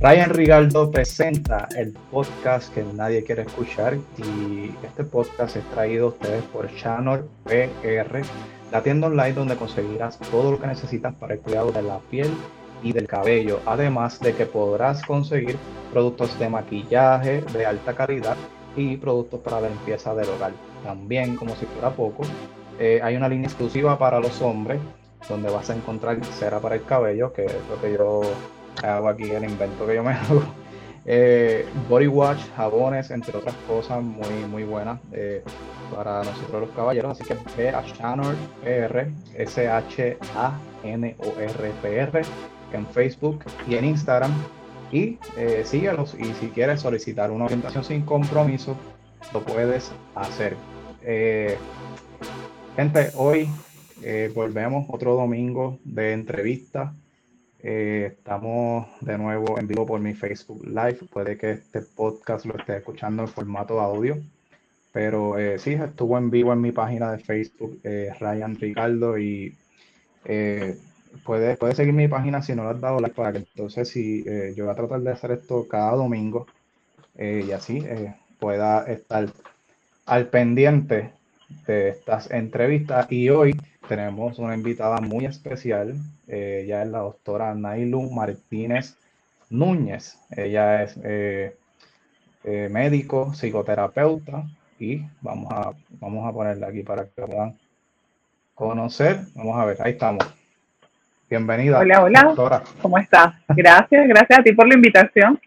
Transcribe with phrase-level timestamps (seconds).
[0.00, 6.08] Ryan Rigaldo presenta el podcast que nadie quiere escuchar y este podcast es traído a
[6.08, 8.22] ustedes por Channel PR,
[8.70, 12.28] la tienda online donde conseguirás todo lo que necesitas para el cuidado de la piel
[12.82, 15.56] y del cabello, además de que podrás conseguir
[15.92, 18.36] productos de maquillaje de alta calidad
[18.76, 20.52] y productos para la limpieza del hogar.
[20.82, 22.24] También, como si fuera poco,
[22.78, 24.80] eh, hay una línea exclusiva para los hombres
[25.28, 28.22] donde vas a encontrar cera para el cabello, que es lo que yo
[28.82, 30.42] hago aquí, el invento que yo me hago.
[31.06, 35.44] Eh, body wash, jabones, entre otras cosas muy, muy buenas eh,
[35.94, 37.12] para nosotros los caballeros.
[37.12, 40.22] Así que ve a Shanor PR, S-H-A-N-O-R-P-R,
[42.72, 44.32] en Facebook y en Instagram.
[44.90, 46.16] Y eh, síguelos.
[46.18, 48.76] Y si quieres solicitar una orientación sin compromiso,
[49.32, 50.56] lo puedes hacer.
[51.02, 51.58] Eh,
[52.76, 53.48] gente, hoy
[54.34, 56.92] volvemos otro domingo de entrevista
[57.66, 60.98] eh, estamos de nuevo en vivo por mi Facebook Live.
[61.10, 64.18] Puede que este podcast lo esté escuchando en formato audio.
[64.92, 69.56] Pero eh, sí, estuvo en vivo en mi página de Facebook, eh, Ryan Ricardo, y
[71.24, 74.24] puedes puede seguir mi página si no lo has dado like para que entonces si
[74.54, 76.46] yo voy a tratar de hacer esto cada domingo
[77.18, 77.84] y así
[78.38, 79.28] pueda estar
[80.06, 81.12] al pendiente
[81.66, 83.10] de estas entrevistas.
[83.10, 83.56] Y hoy
[83.88, 85.94] tenemos una invitada muy especial.
[86.28, 88.96] Eh, ella es la doctora Nailu Martínez
[89.50, 90.18] Núñez.
[90.30, 91.56] Ella es eh,
[92.44, 94.44] eh, médico, psicoterapeuta
[94.78, 97.56] y vamos a, vamos a ponerla aquí para que puedan
[98.54, 99.20] conocer.
[99.34, 100.24] Vamos a ver, ahí estamos.
[101.28, 101.78] Bienvenida.
[101.78, 102.22] Hola, hola.
[102.24, 102.62] Doctora.
[102.80, 103.34] ¿Cómo estás?
[103.48, 105.40] Gracias, gracias a ti por la invitación.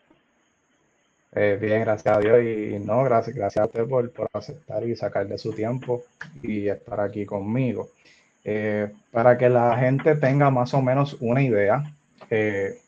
[1.34, 5.38] bien, gracias a Dios y no, gracias, gracias a usted por, por aceptar y sacarle
[5.38, 6.04] su tiempo
[6.42, 7.90] y estar aquí conmigo.
[8.50, 11.84] Eh, para que la gente tenga más o menos una idea,
[12.30, 12.80] eh,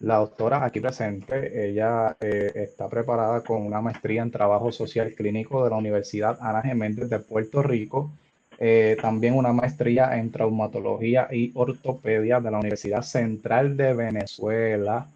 [0.00, 5.62] la doctora aquí presente, ella eh, está preparada con una maestría en trabajo social clínico
[5.62, 8.10] de la Universidad Ana Geméndez de Puerto Rico,
[9.00, 15.08] también una maestría en traumatología y ortopedia de la Universidad Central de Venezuela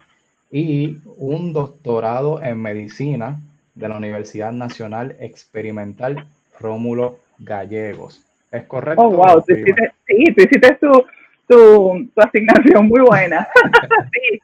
[0.51, 3.41] y un doctorado en medicina
[3.75, 6.27] de la Universidad Nacional Experimental
[6.59, 8.30] Rómulo Gallegos.
[8.51, 9.01] ¿Es correcto?
[9.01, 11.05] Oh, wow, tú hiciste, sí, tú hiciste tu,
[11.47, 13.47] tu, tu asignación muy buena.
[14.11, 14.39] sí.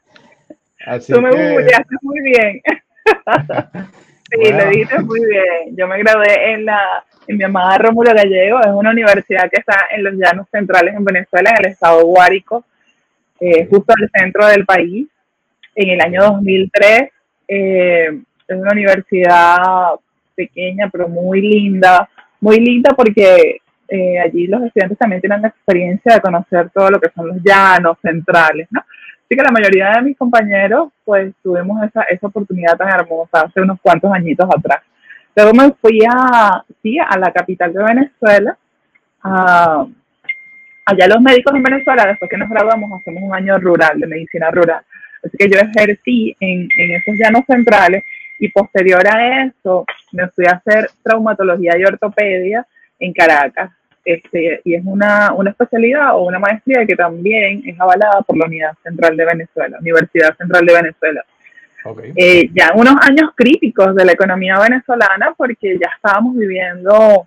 [0.86, 1.82] Así tú me que...
[2.00, 2.62] muy bien.
[4.30, 5.76] sí, lo dices muy bien.
[5.76, 9.88] Yo me gradué en la en mi amada Rómulo Gallego, es una universidad que está
[9.94, 12.64] en los llanos centrales en Venezuela, en el estado de Guárico,
[13.38, 15.06] eh, justo al centro del país,
[15.74, 17.10] en el año 2003.
[17.48, 19.58] Eh, es una universidad
[20.34, 22.08] pequeña, pero muy linda,
[22.40, 27.00] muy linda porque eh, allí los estudiantes también tienen la experiencia de conocer todo lo
[27.00, 28.80] que son los llanos centrales, ¿no?
[28.80, 33.60] Así que la mayoría de mis compañeros, pues tuvimos esa, esa oportunidad tan hermosa hace
[33.60, 34.80] unos cuantos añitos atrás.
[35.36, 38.56] Luego me fui a, sí, a la capital de Venezuela.
[39.22, 44.50] allá los médicos en Venezuela, después que nos graduamos, hacemos un año rural, de medicina
[44.50, 44.82] rural.
[45.22, 48.02] Así que yo ejercí en, en esos llanos centrales
[48.38, 52.66] y posterior a eso me fui a hacer traumatología y ortopedia
[52.98, 53.70] en Caracas.
[54.04, 58.46] Este, y es una, una especialidad o una maestría que también es avalada por la
[58.46, 61.24] Unidad Central de Venezuela, Universidad Central de Venezuela.
[62.16, 67.26] Eh, ya unos años críticos de la economía venezolana porque ya estábamos viviendo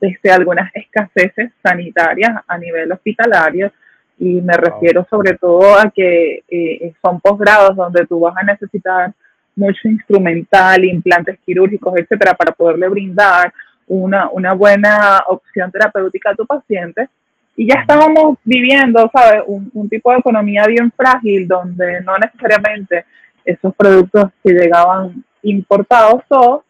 [0.00, 3.72] desde algunas escaseces sanitarias a nivel hospitalario
[4.18, 9.12] y me refiero sobre todo a que eh, son posgrados donde tú vas a necesitar
[9.54, 13.52] mucho instrumental, implantes quirúrgicos, etcétera, para poderle brindar
[13.86, 17.08] una, una buena opción terapéutica a tu paciente.
[17.56, 19.42] Y ya estábamos viviendo, ¿sabes?
[19.46, 23.06] Un, un, tipo de economía bien frágil donde no necesariamente
[23.44, 26.62] esos productos que llegaban importados todos,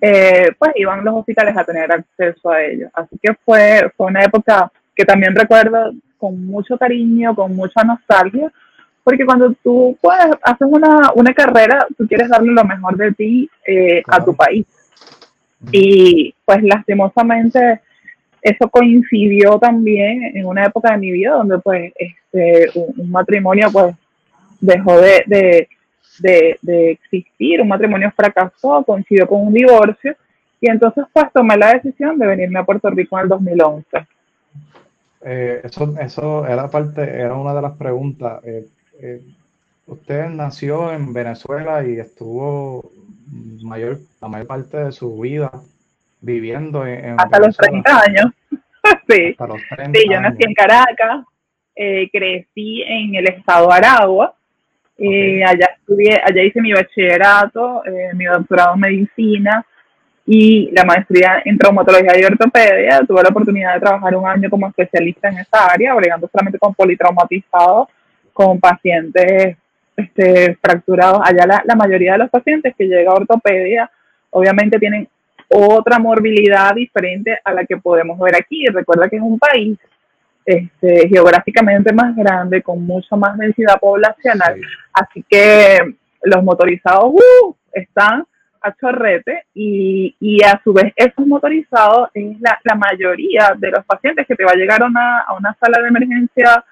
[0.00, 2.90] eh, pues iban los hospitales a tener acceso a ellos.
[2.92, 8.52] Así que fue, fue una época que también recuerdo con mucho cariño, con mucha nostalgia,
[9.02, 13.48] porque cuando tú puedes, haces una, una carrera, tú quieres darle lo mejor de ti
[13.66, 14.66] eh, a tu país.
[15.72, 17.80] Y pues lastimosamente
[18.44, 23.96] eso coincidió también en una época de mi vida donde pues este, un, matrimonio pues
[24.60, 25.68] dejó de,
[26.90, 30.14] existir, un matrimonio fracasó, coincidió con un divorcio
[30.60, 34.06] y entonces pues tomé la decisión de venirme a Puerto Rico en el 2011.
[35.22, 38.44] Eh, eso, eso era parte, era una de las preguntas.
[38.44, 38.66] Eh,
[39.00, 39.22] eh,
[39.86, 42.92] usted nació en Venezuela y estuvo
[43.62, 45.50] mayor, la mayor parte de su vida
[46.20, 47.18] viviendo en...
[47.18, 48.26] Hasta los 30 años.
[49.08, 49.36] sí.
[49.94, 51.24] sí, yo nací en Caracas,
[51.74, 54.34] eh, crecí en el estado de Aragua
[54.96, 59.66] Eh, allá estudié, allá hice mi bachillerato, eh, mi doctorado en medicina
[60.24, 63.00] y la maestría en traumatología y ortopedia.
[63.00, 66.74] Tuve la oportunidad de trabajar un año como especialista en esa área, bregando solamente con
[66.74, 67.88] politraumatizados,
[68.32, 69.56] con pacientes
[69.96, 71.20] este, fracturados.
[71.24, 73.90] Allá la, la mayoría de los pacientes que llegan a ortopedia
[74.30, 75.08] obviamente tienen
[75.48, 78.66] otra morbilidad diferente a la que podemos ver aquí.
[78.66, 79.78] Recuerda que es un país
[80.44, 84.60] este, geográficamente más grande, con mucha más densidad poblacional,
[84.92, 85.78] así que
[86.22, 88.26] los motorizados uh, están
[88.60, 93.84] a chorrete y, y, a su vez esos motorizados es la, la, mayoría de los
[93.84, 96.64] pacientes que te va a llegar a una, a una sala de emergencia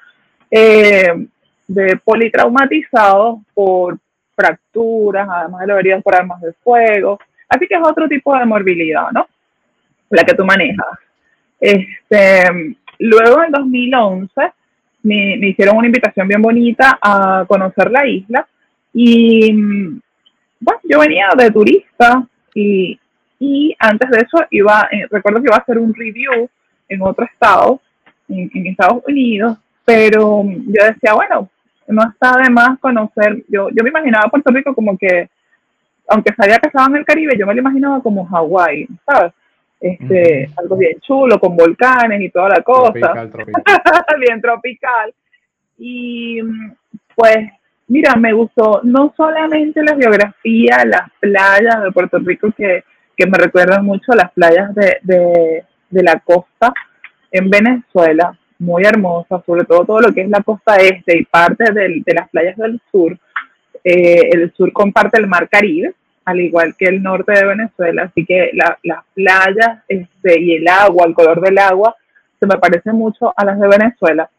[0.51, 1.27] eh,
[1.67, 3.99] de politraumatizados por
[4.35, 7.19] fracturas, además de los heridos por armas de fuego,
[7.53, 9.27] Así que es otro tipo de morbilidad, ¿no?
[10.09, 10.99] La que tú manejas.
[11.61, 14.33] Este, luego en 2011
[15.03, 18.47] me, me hicieron una invitación bien bonita a conocer la isla
[18.95, 22.99] y bueno, yo venía de turista y,
[23.39, 26.49] y antes de eso iba, eh, recuerdo que iba a hacer un review
[26.89, 27.83] en otro estado,
[28.29, 31.49] en, en, Estados Unidos, pero yo decía, bueno,
[31.89, 35.29] no está de más conocer, yo, yo me imaginaba Puerto Rico como que
[36.09, 39.33] aunque sabía que estaba en el Caribe, yo me lo imaginaba como Hawái, ¿sabes?
[39.81, 43.29] Este, algo bien chulo, con volcanes y toda la cosa.
[44.21, 45.13] bien tropical.
[45.79, 46.41] Y
[47.17, 47.49] pues,
[47.89, 52.85] mira, me gustó no solamente la geografía, las playas de Puerto Rico, que,
[53.17, 56.73] que me recuerdan mucho a las playas de, de, de la costa
[57.31, 61.73] en Venezuela, muy hermosa, sobre todo todo lo que es la costa este y parte
[61.73, 63.19] del, de las playas del sur.
[63.85, 65.95] Eh, el sur comparte el mar Caribe,
[66.25, 71.07] al igual que el norte de Venezuela, así que las playas este, y el agua,
[71.07, 71.97] el color del agua,
[72.39, 74.31] se me parece mucho a las de Venezuela.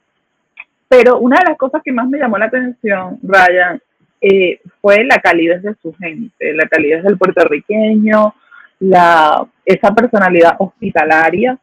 [0.87, 3.81] Pero una de las cosas que más me llamó la atención, Ryan,
[4.21, 8.33] eh, fue la calidez de su gente, la calidez del puertorriqueño,
[8.79, 11.57] la, esa personalidad hospitalaria.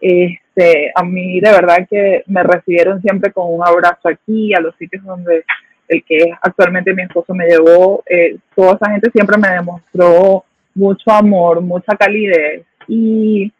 [0.00, 4.74] Este, a mí de verdad que me recibieron siempre con un abrazo aquí, a los
[4.76, 5.44] sitios donde
[5.88, 11.10] el que actualmente mi esposo me llevó, eh, toda esa gente siempre me demostró mucho
[11.10, 12.64] amor, mucha calidez.
[12.88, 13.52] Y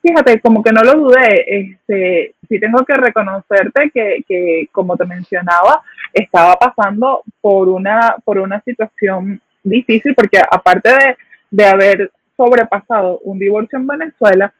[0.00, 5.04] fíjate, como que no lo dudé, este, sí tengo que reconocerte que, que, como te
[5.04, 11.16] mencionaba, estaba pasando por una, por una situación difícil porque aparte de,
[11.50, 14.52] de haber sobrepasado un divorcio en Venezuela,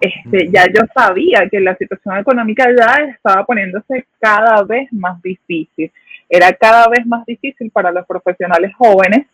[0.00, 5.90] este, ya yo sabía que la situación económica ya estaba poniéndose cada vez más difícil.
[6.28, 9.26] Era cada vez más difícil para los profesionales jóvenes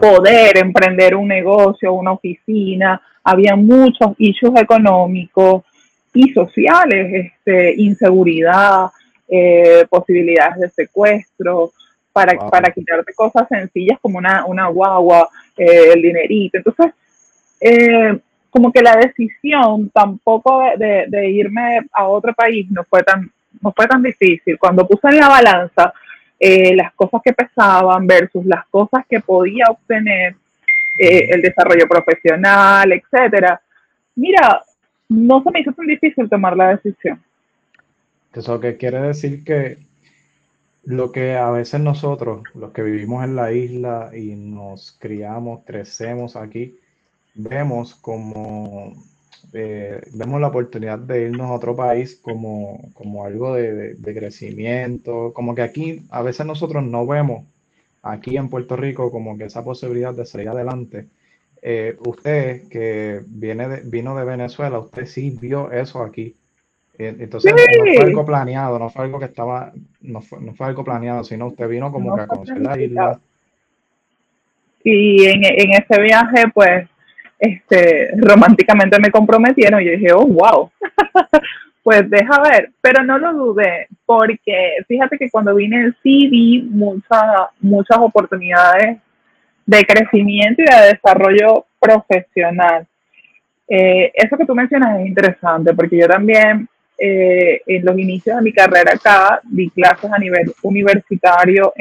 [0.00, 3.00] poder emprender un negocio, una oficina.
[3.22, 5.64] Había muchos issues económicos
[6.12, 8.90] y sociales, este, inseguridad,
[9.28, 11.72] eh, posibilidades de secuestro,
[12.12, 16.58] para, para quitarte cosas sencillas como una, una guagua, eh, el dinerito.
[16.58, 16.92] Entonces,
[17.60, 18.18] eh,
[18.50, 23.30] como que la decisión tampoco de, de, irme a otro país no fue tan,
[23.60, 24.58] no fue tan difícil.
[24.58, 25.92] Cuando puse en la balanza
[26.38, 30.34] eh, las cosas que pesaban versus las cosas que podía obtener,
[30.98, 33.60] eh, el desarrollo profesional, etcétera,
[34.16, 34.62] mira,
[35.08, 37.22] no se me hizo tan difícil tomar la decisión.
[38.34, 39.78] Eso que quiere decir que
[40.84, 46.36] lo que a veces nosotros, los que vivimos en la isla y nos criamos, crecemos
[46.36, 46.78] aquí,
[47.34, 48.94] vemos como
[49.52, 55.32] eh, vemos la oportunidad de irnos a otro país como, como algo de, de, crecimiento,
[55.32, 57.44] como que aquí a veces nosotros no vemos
[58.02, 61.06] aquí en Puerto Rico como que esa posibilidad de salir adelante.
[61.62, 66.36] Eh, usted que viene de, vino de Venezuela, usted sí vio eso aquí.
[66.98, 67.78] Eh, entonces sí.
[67.78, 71.24] no fue algo planeado, no fue algo que estaba, no fue, no fue algo planeado,
[71.24, 73.20] sino usted vino como no que a conocer la isla.
[74.84, 76.88] Y en, en ese viaje, pues
[77.40, 80.70] este, románticamente me comprometieron y yo dije, oh, wow,
[81.82, 87.24] pues deja ver, pero no lo dudé, porque fíjate que cuando vine sí vi muchas,
[87.60, 88.98] muchas oportunidades
[89.64, 92.86] de crecimiento y de desarrollo profesional.
[93.66, 96.68] Eh, eso que tú mencionas es interesante, porque yo también
[96.98, 101.72] eh, en los inicios de mi carrera acá di clases a nivel universitario,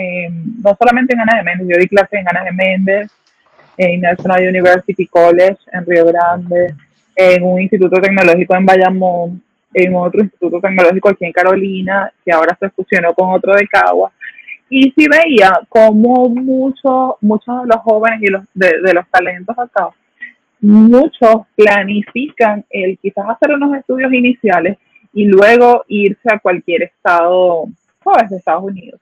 [0.64, 3.12] no solamente en Ana de Méndez, yo di clases en Ana de Méndez,
[3.80, 6.76] en National University College en Río Grande,
[7.16, 9.42] en un instituto tecnológico en Bayamón,
[9.74, 14.12] en otro instituto tecnológico aquí en Carolina, que ahora se fusionó con otro de Cagua.
[14.70, 19.58] Y sí veía como muchos muchos de los jóvenes y los, de, de los talentos
[19.58, 19.90] acá,
[20.60, 24.78] muchos planifican el quizás hacer unos estudios iniciales
[25.14, 27.64] y luego irse a cualquier estado,
[28.04, 28.30] ¿sabes?
[28.30, 29.00] De Estados Unidos.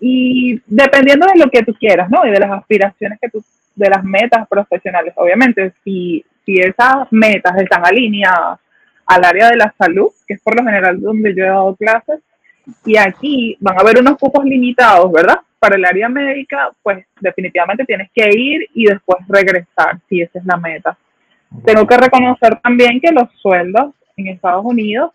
[0.00, 2.26] Y dependiendo de lo que tú quieras, ¿no?
[2.26, 5.14] Y de las aspiraciones que tú, de las metas profesionales.
[5.16, 8.58] Obviamente, si, si esas metas están alineadas
[9.06, 12.20] al área de la salud, que es por lo general donde yo he dado clases,
[12.84, 15.38] y aquí van a haber unos cupos limitados, ¿verdad?
[15.58, 20.44] Para el área médica, pues definitivamente tienes que ir y después regresar, si esa es
[20.44, 20.96] la meta.
[21.64, 25.12] Tengo que reconocer también que los sueldos en Estados Unidos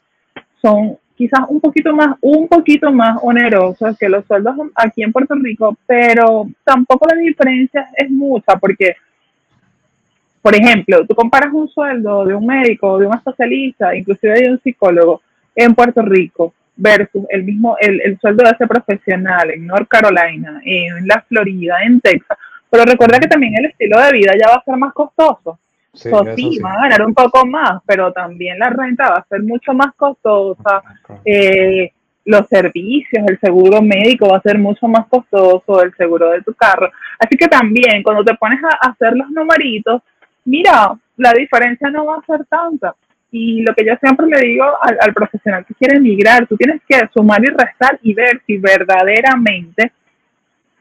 [0.61, 5.35] son quizás un poquito más, un poquito más onerosos que los sueldos aquí en Puerto
[5.35, 8.95] Rico, pero tampoco la diferencia es mucha porque,
[10.41, 14.61] por ejemplo, tú comparas un sueldo de un médico, de un especialista, inclusive de un
[14.61, 15.21] psicólogo
[15.55, 20.59] en Puerto Rico versus el mismo, el, el sueldo de ese profesional en North Carolina,
[20.63, 22.37] en la Florida, en Texas.
[22.69, 25.57] Pero recuerda que también el estilo de vida ya va a ser más costoso.
[25.95, 29.41] Sí, sí, va a ganar un poco más, pero también la renta va a ser
[29.43, 30.83] mucho más costosa.
[31.23, 31.91] Eh,
[32.25, 36.53] los servicios, el seguro médico va a ser mucho más costoso, el seguro de tu
[36.55, 36.91] carro.
[37.19, 40.01] Así que también cuando te pones a hacer los numeritos,
[40.43, 42.95] mira, la diferencia no va a ser tanta.
[43.31, 47.07] Y lo que yo siempre le digo al, profesional que quiere emigrar, tú tienes que
[47.13, 49.91] sumar y restar y ver si verdaderamente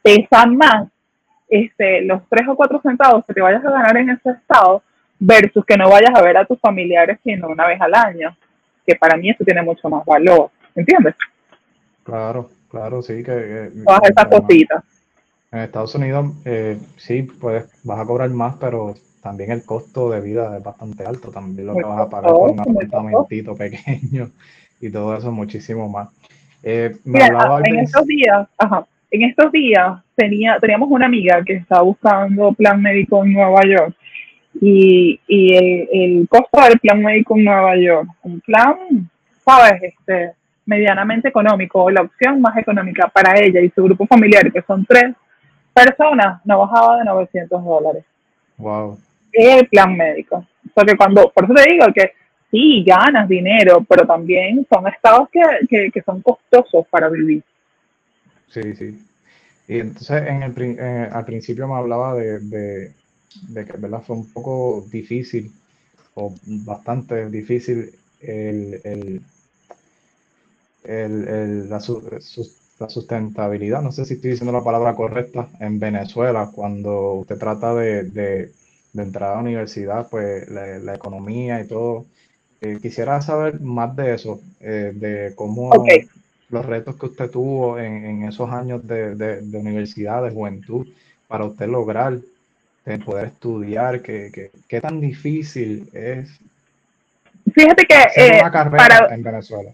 [0.03, 0.89] pesa más
[1.49, 4.83] este, los tres o cuatro centavos que te vayas a ganar en ese estado
[5.25, 8.37] versus que no vayas a ver a tus familiares sino una vez al año,
[8.87, 11.15] que para mí eso tiene mucho más valor, ¿entiendes?
[12.03, 13.71] Claro, claro, sí, que...
[13.85, 14.85] Todas esas cositas.
[15.51, 20.21] En Estados Unidos eh, sí, puedes, vas a cobrar más, pero también el costo de
[20.21, 24.31] vida es bastante alto, también lo que vas a pagar por un apartamentito pequeño
[24.81, 26.09] y todo eso muchísimo más.
[26.63, 32.53] Eh, en estos días, ajá, en estos días tenía, teníamos una amiga que estaba buscando
[32.53, 33.95] plan médico en Nueva York
[34.61, 38.77] y, y el, el, costo del plan médico en Nueva York, un plan,
[39.45, 40.33] sabes, este,
[40.67, 45.15] medianamente económico, la opción más económica para ella y su grupo familiar, que son tres
[45.73, 48.05] personas, no bajaba de 900 dólares.
[48.57, 48.99] Wow.
[49.33, 50.47] El plan médico.
[50.73, 52.13] Porque cuando, por eso te digo que
[52.51, 57.43] sí, ganas dinero, pero también son estados que, que, que son costosos para vivir.
[58.49, 58.99] Sí, sí.
[59.67, 62.93] Y entonces en el, eh, al principio me hablaba de de
[63.55, 64.03] que ¿verdad?
[64.07, 65.53] fue un poco difícil
[66.15, 69.23] o bastante difícil el, el,
[70.85, 71.81] el, la,
[72.79, 77.75] la, sustentabilidad, no sé si estoy diciendo la palabra correcta, en Venezuela, cuando usted trata
[77.75, 78.53] de, de,
[78.97, 82.07] entrar a la universidad, pues la, economía y todo.
[82.61, 85.85] Eh, quisiera saber más de eso, eh, de cómo
[86.49, 90.87] los retos que usted tuvo en, en esos años de, de, universidad, de juventud,
[91.27, 92.19] para usted lograr
[92.85, 96.39] de poder estudiar, qué, qué, tan difícil es
[97.53, 99.71] Fíjate que eh, una carrera en Venezuela.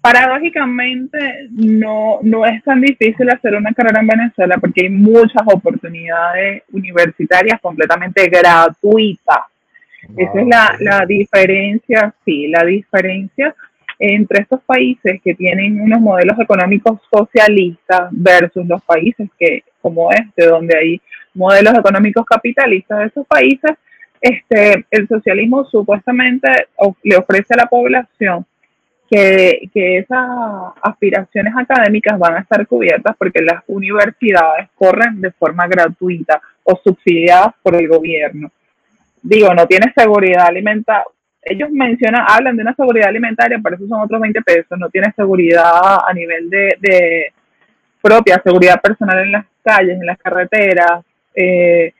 [0.00, 6.62] Paradójicamente no, no es tan difícil hacer una carrera en Venezuela porque hay muchas oportunidades
[6.72, 9.38] universitarias completamente gratuitas.
[10.16, 13.54] Esa es la, la diferencia, sí, la diferencia
[13.98, 20.46] entre estos países que tienen unos modelos económicos socialistas versus los países que, como este,
[20.46, 21.00] donde hay
[21.34, 23.72] modelos económicos capitalistas de esos países,
[24.20, 26.48] este, el socialismo supuestamente
[27.04, 28.44] le ofrece a la población
[29.08, 30.28] que, que, esas
[30.82, 37.54] aspiraciones académicas van a estar cubiertas porque las universidades corren de forma gratuita o subsidiadas
[37.62, 38.50] por el gobierno.
[39.22, 41.04] Digo, no tiene seguridad alimentaria.
[41.42, 44.78] Ellos mencionan, hablan de una seguridad alimentaria, pero eso son otros 20 pesos.
[44.78, 47.32] No tiene seguridad a nivel de, de
[48.02, 51.92] propia, seguridad personal en las calles, en las carreteras, eh,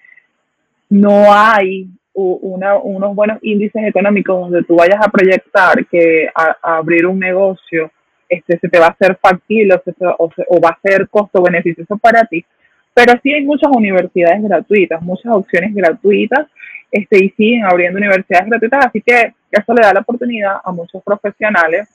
[0.89, 7.19] no hay unos buenos índices económicos donde tú vayas a proyectar que a, abrir un
[7.19, 7.93] negocio
[8.29, 9.81] este, se te va a hacer factible
[10.19, 12.45] o, va a ser costo beneficioso para ti.
[12.93, 16.47] Pero sí hay muchas universidades gratuitas, muchas opciones gratuitas
[16.91, 21.03] este, y siguen abriendo universidades gratuitas, así que eso le da la oportunidad a muchos
[21.05, 21.89] profesionales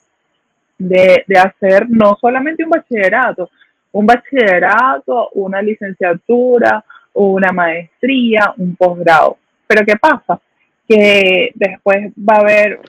[0.78, 3.50] de, de hacer no solamente un bachillerato,
[3.94, 9.38] un bachillerato, una licenciatura, una maestría, un posgrado.
[9.66, 10.40] Pero ¿qué pasa?
[10.88, 12.80] Que después va a haber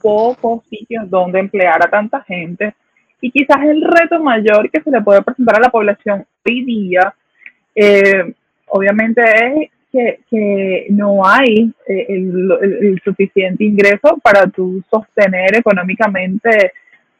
[0.00, 2.72] pocos sitios donde emplear a tanta gente
[3.20, 7.14] y quizás el reto mayor que se le puede presentar a la población hoy día,
[7.74, 8.34] eh,
[8.66, 9.70] obviamente es
[10.30, 16.72] que, no hay eh, el, suficiente ingreso para tú sostener económicamente,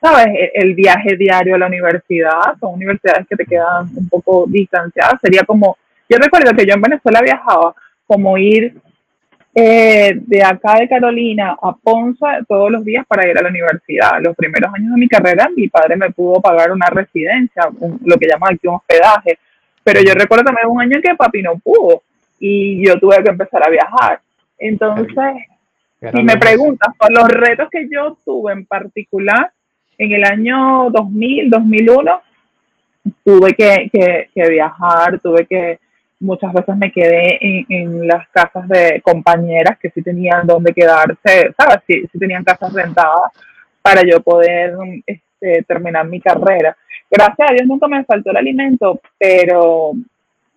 [0.05, 0.27] ¿sabes?
[0.27, 5.21] El, el, viaje diario a la universidad, son universidades que te quedan un poco distanciadas,
[5.23, 7.75] sería como yo recuerdo que yo en Venezuela viajaba
[8.07, 8.75] como ir
[9.55, 14.21] eh, de acá de Carolina a Ponce todos los días para ir a la universidad.
[14.21, 17.69] Los primeros años de mi carrera, mi padre me pudo pagar una residencia,
[18.05, 19.39] lo que llaman aquí un hospedaje.
[19.83, 22.03] Pero yo recuerdo también un año en que papi no pudo
[22.39, 24.21] y yo tuve que empezar a viajar.
[24.59, 25.35] Entonces,
[26.15, 29.53] si me preguntas por los retos que yo tuve en particular,
[29.99, 32.23] en el año 2000, 2001,
[33.25, 33.91] tuve que,
[34.35, 35.79] que viajar, tuve que
[36.25, 41.79] muchas veces me quedé en, las casas de compañeras que sí tenían donde quedarse, ¿sabes?
[41.87, 43.31] Sí, sí tenían casas rentadas
[43.83, 44.75] para yo poder
[45.07, 46.77] este, terminar mi carrera.
[47.11, 49.93] Gracias a Dios nunca me faltó el alimento, pero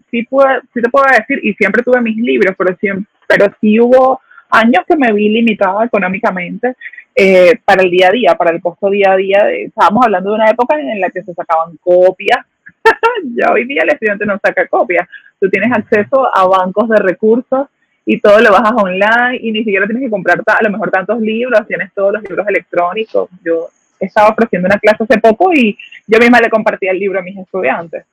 [0.10, 3.80] sí, pude, sí te puedo decir, y siempre tuve mis libros, pero, siempre, pero sí
[3.80, 6.76] hubo años que me vi limitada económicamente
[7.20, 9.50] eh, para el día a día, para el costo día a día.
[9.50, 12.46] estábamos hablando de una época en la que se sacaban copias.
[13.36, 15.08] ya hoy día el estudiante no saca copias,
[15.40, 17.68] Tú tienes acceso a bancos de recursos
[18.06, 21.20] y todo lo bajas online y ni siquiera tienes que comprar a lo mejor tantos
[21.20, 23.30] libros, tienes todos los libros electrónicos.
[23.44, 23.68] Yo
[24.00, 27.38] estaba ofreciendo una clase hace poco y yo misma le compartía el libro a mis
[27.38, 28.06] estudiantes.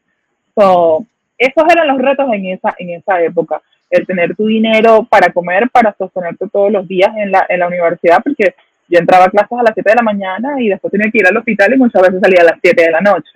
[0.54, 1.04] So,
[1.36, 5.68] esos eran los retos en esa, en esa época, el tener tu dinero para comer,
[5.70, 8.54] para sostenerte todos los días en la, en la universidad, porque
[8.88, 11.26] yo entraba a clases a las 7 de la mañana y después tenía que ir
[11.26, 13.30] al hospital y muchas veces salía a las 7 de la noche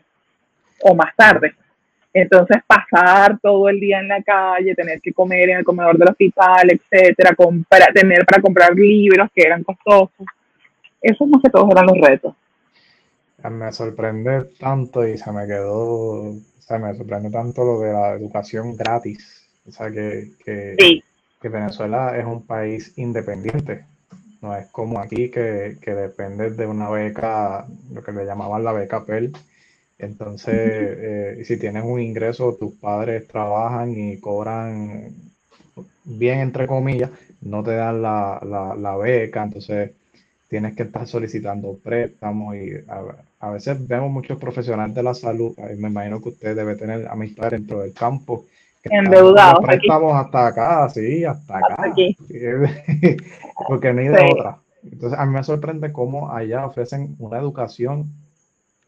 [0.83, 1.55] o más tarde.
[2.13, 6.09] Entonces pasar todo el día en la calle, tener que comer en el comedor del
[6.09, 10.27] hospital, etcétera, comprar, tener para comprar libros que eran costosos.
[11.01, 12.35] Esos más que todos eran los retos.
[13.51, 18.11] Me sorprende tanto y se me quedó, o sea, me sorprende tanto lo de la
[18.15, 19.49] educación gratis.
[19.67, 21.03] O sea, que, que,
[21.41, 23.85] que Venezuela es un país independiente.
[24.41, 28.73] No es como aquí que, que depende de una beca, lo que le llamaban la
[28.73, 29.33] beca PEL,
[29.99, 35.13] entonces, eh, si tienes un ingreso, tus padres trabajan y cobran
[36.05, 39.93] bien, entre comillas, no te dan la, beca, entonces
[40.49, 42.71] tienes que estar solicitando préstamos y
[43.41, 47.51] a, veces vemos muchos profesionales de la salud, me imagino que usted debe tener amistad
[47.51, 48.47] dentro del campo.
[48.85, 49.65] Endeudados.
[49.65, 51.95] Préstamos hasta acá, sí, hasta acá.
[53.69, 54.59] Porque no hay de otra.
[54.83, 58.07] Entonces, a mí me sorprende cómo allá ofrecen una educación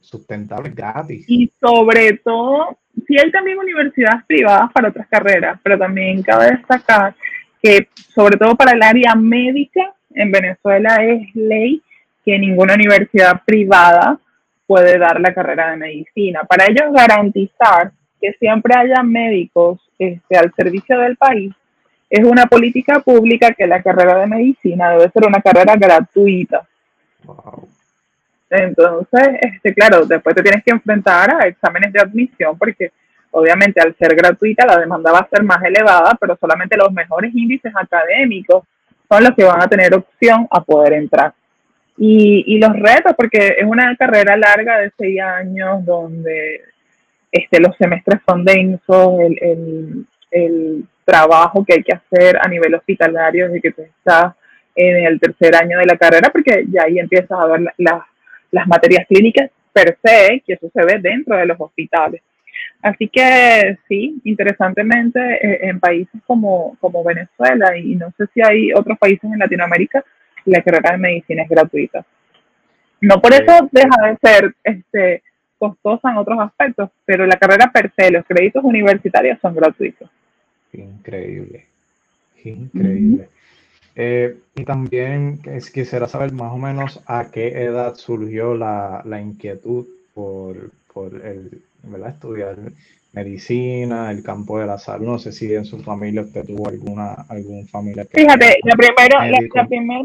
[0.01, 1.25] sustentable gratis.
[1.29, 7.15] Y sobre todo, si hay también universidades privadas para otras carreras, pero también cabe destacar
[7.63, 11.83] que sobre todo para el área médica, en Venezuela es ley
[12.25, 14.19] que ninguna universidad privada
[14.67, 16.45] puede dar la carrera de medicina.
[16.45, 21.53] Para ellos garantizar que siempre haya médicos este, al servicio del país,
[22.09, 26.67] es una política pública que la carrera de medicina debe ser una carrera gratuita.
[27.25, 27.69] Wow.
[28.51, 32.91] Entonces, este, claro, después te tienes que enfrentar a exámenes de admisión porque
[33.31, 37.33] obviamente al ser gratuita la demanda va a ser más elevada, pero solamente los mejores
[37.33, 38.65] índices académicos
[39.09, 41.33] son los que van a tener opción a poder entrar.
[41.97, 46.63] Y, y los retos, porque es una carrera larga de seis años donde
[47.31, 52.75] este, los semestres son densos, el, el, el trabajo que hay que hacer a nivel
[52.75, 54.35] hospitalario desde que tú estás
[54.75, 58.03] en el tercer año de la carrera, porque ya ahí empiezas a ver las
[58.51, 62.23] las materias clínicas per se, que eso se ve dentro de los hospitales.
[62.83, 68.73] Así que sí, interesantemente, eh, en países como, como Venezuela y no sé si hay
[68.73, 70.05] otros países en Latinoamérica,
[70.47, 72.05] la carrera de medicina es gratuita.
[73.03, 75.23] No por eso deja de ser este,
[75.61, 80.09] costosa en otros aspectos, pero la carrera per se, los créditos universitarios son gratuitos.
[80.73, 81.67] Increíble,
[82.43, 83.29] increíble.
[83.95, 85.41] Eh, y también
[85.75, 90.71] quisiera saber más o menos a qué edad surgió la, inquietud por,
[91.23, 91.61] el,
[92.09, 92.57] estudiar
[93.13, 95.07] medicina, el campo de la salud.
[95.07, 98.07] No sé si en su familia usted tuvo alguna algún familia.
[98.11, 100.05] Fíjate, la primera, la, primera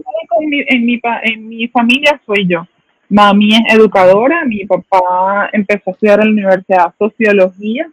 [0.71, 2.67] en mi, en mi familia soy yo.
[3.15, 7.87] Mami es educadora, mi papá empezó a estudiar en la universidad sociología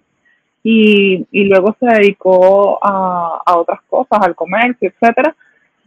[0.65, 5.33] y, y luego se dedicó a, a otras cosas, al comercio, etcétera.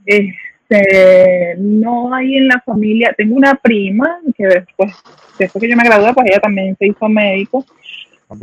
[0.06, 4.96] Este, no hay en la familia, tengo una prima que después,
[5.38, 7.66] después que yo me gradué, pues ella también se hizo médico,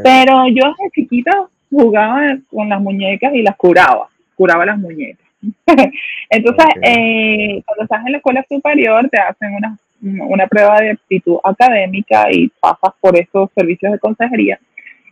[0.02, 5.26] pero yo desde chiquita jugaba con las muñecas y las curaba, curaba las muñecas.
[6.28, 11.38] Entonces, eh, cuando estás en la escuela superior, te hacen una, una prueba de aptitud
[11.44, 14.58] académica y pasas por esos servicios de consejería.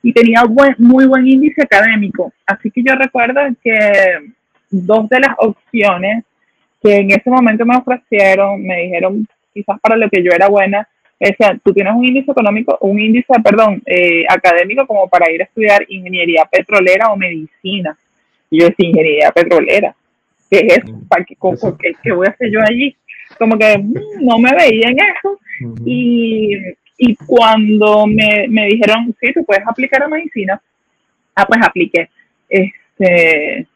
[0.03, 2.33] Y tenía buen, muy buen índice académico.
[2.47, 3.79] Así que yo recuerdo que
[4.71, 6.25] dos de las opciones
[6.83, 10.89] que en ese momento me ofrecieron, me dijeron quizás para lo que yo era buena,
[11.19, 15.45] decían, tú tienes un índice económico, un índice, perdón, eh, académico como para ir a
[15.45, 17.97] estudiar ingeniería petrolera o medicina.
[18.49, 19.95] Y yo decía, ingeniería petrolera.
[20.51, 21.01] ¿qué es eso?
[21.09, 21.37] ¿Para qué,
[22.03, 22.97] qué, voy a hacer yo allí?
[23.41, 25.39] Como que mm, no me veía en eso.
[25.87, 26.57] y,
[26.99, 30.61] y, cuando me, me dijeron, sí, tú puedes aplicar a medicina,
[31.35, 32.11] ah, pues apliqué.
[32.51, 33.67] Este,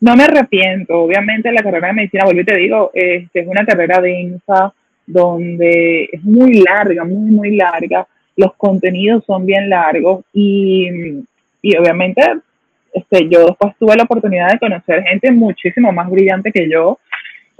[0.00, 3.66] no me arrepiento, obviamente la carrera de medicina, vuelvo y te digo, este, es una
[3.66, 4.72] carrera densa,
[5.06, 10.88] donde es muy larga, muy, muy larga, los contenidos son bien largos y,
[11.62, 12.22] y obviamente
[12.92, 16.98] este, yo después tuve la oportunidad de conocer gente muchísimo más brillante que yo,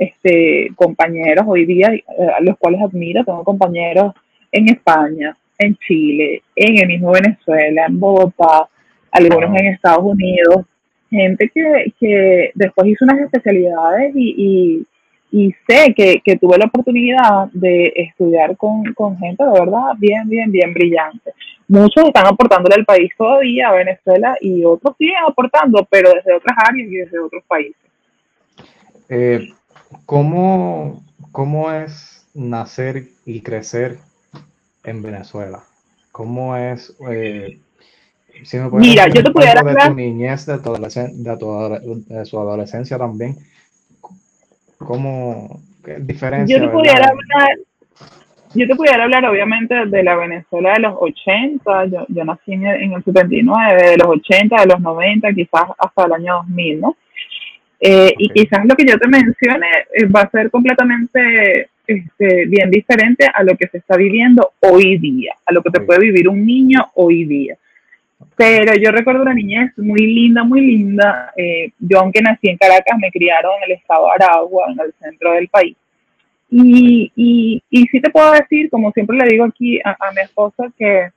[0.01, 4.15] este, compañeros hoy día, eh, a los cuales admiro, tengo compañeros
[4.51, 8.67] en España, en Chile, en el mismo Venezuela, en Bogotá,
[9.13, 10.65] algunos en Estados Unidos,
[11.11, 14.87] gente que, que después hizo unas especialidades y,
[15.33, 20.27] y sé que, que, tuve la oportunidad de estudiar con, con, gente de verdad bien,
[20.31, 21.35] bien, bien brillante.
[21.69, 26.57] Muchos están aportándole al país todavía, a Venezuela, y otros siguen aportando, pero desde otras
[26.67, 27.77] áreas y desde otros países.
[29.11, 29.49] Eh,
[30.07, 33.99] ¿cómo, ¿Cómo es nacer y crecer
[34.85, 35.65] en Venezuela?
[36.13, 36.97] ¿Cómo es...
[37.11, 37.61] Eh,
[38.45, 42.97] si me Mira, yo te pudiera de tu niñez, de tu, de, de su adolescencia
[42.97, 43.37] también,
[44.87, 45.61] ¿Cómo?
[45.85, 46.57] ¿Qué diferencia?
[46.57, 47.59] Yo te pudiera hablar,
[48.55, 52.67] yo te pudiera hablar obviamente de la Venezuela de los 80, yo, yo nací en
[52.67, 56.81] el, en el 79, de los 80, de los 90, quizás hasta el año 2000,
[56.81, 56.97] ¿no?
[57.81, 62.71] Eh, y quizás lo que yo te mencione eh, va a ser completamente este, bien
[62.71, 66.29] diferente a lo que se está viviendo hoy día, a lo que te puede vivir
[66.29, 67.57] un niño hoy día.
[68.37, 71.33] Pero yo recuerdo una niñez muy linda, muy linda.
[71.37, 74.93] Eh, yo, aunque nací en Caracas, me criaron en el estado de Aragua, en el
[75.01, 75.77] centro del país.
[76.51, 80.71] Y, y, y sí te puedo decir, como siempre le digo aquí a, mi esposa,
[80.77, 81.11] que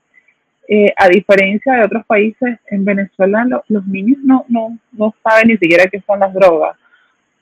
[0.67, 5.57] eh, a diferencia de otros países, en Venezuela los niños no, no, no saben ni
[5.57, 6.77] siquiera qué son las drogas.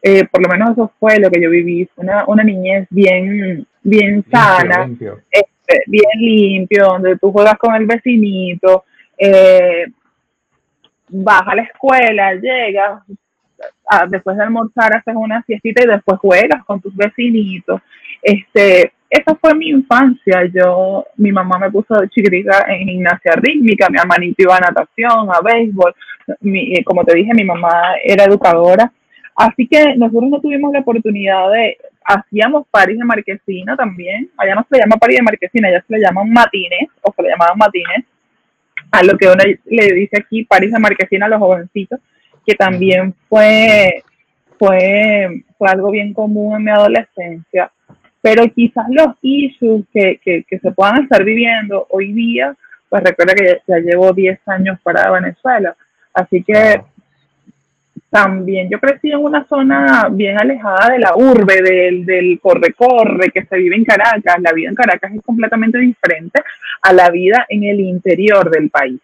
[0.01, 4.25] Eh, por lo menos eso fue lo que yo viví, una, una niñez bien, bien
[4.31, 4.89] sana,
[5.29, 9.85] este, bien limpio, donde tú juegas con el vecinito, eh,
[11.09, 13.03] vas a la escuela, llegas,
[14.09, 17.81] después de almorzar haces una siestita y después juegas con tus vecinitos.
[18.21, 20.45] Este, esa fue mi infancia.
[20.53, 25.41] Yo, mi mamá me puso chiquitita en gimnasia rítmica, mi hermanito iba a natación, a
[25.41, 25.93] béisbol.
[26.43, 28.91] Eh, como te dije, mi mamá era educadora.
[29.35, 34.29] Así que nosotros no tuvimos la oportunidad de, hacíamos paris de marquesina también.
[34.37, 37.23] Allá no se le llama paris de marquesina, allá se le llaman matines, o se
[37.23, 38.05] le llamaban matines
[38.91, 41.99] a lo que uno le dice aquí París de Marquesina a los jovencitos,
[42.45, 44.03] que también fue,
[44.57, 47.71] fue, fue algo bien común en mi adolescencia.
[48.21, 52.55] Pero quizás los issues que, que, que se puedan estar viviendo hoy día,
[52.87, 55.75] pues recuerda que ya, llevo 10 años para Venezuela.
[56.13, 56.81] Así que
[58.09, 63.45] también yo crecí en una zona bien alejada de la urbe, del, del corre-corre que
[63.45, 64.35] se vive en Caracas.
[64.41, 66.41] La vida en Caracas es completamente diferente
[66.81, 68.99] a la vida en el interior del país.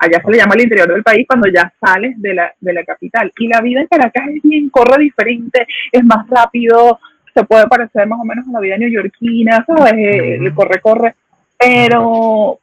[0.00, 2.84] Allá se le llama el interior del país cuando ya sales de la, de la
[2.84, 3.30] capital.
[3.38, 6.98] Y la vida en Caracas es bien, corre diferente, es más rápido,
[7.34, 9.92] se puede parecer más o menos a la vida neoyorquina, ¿sabes?
[9.94, 11.14] El corre-corre.
[11.58, 12.58] Pero,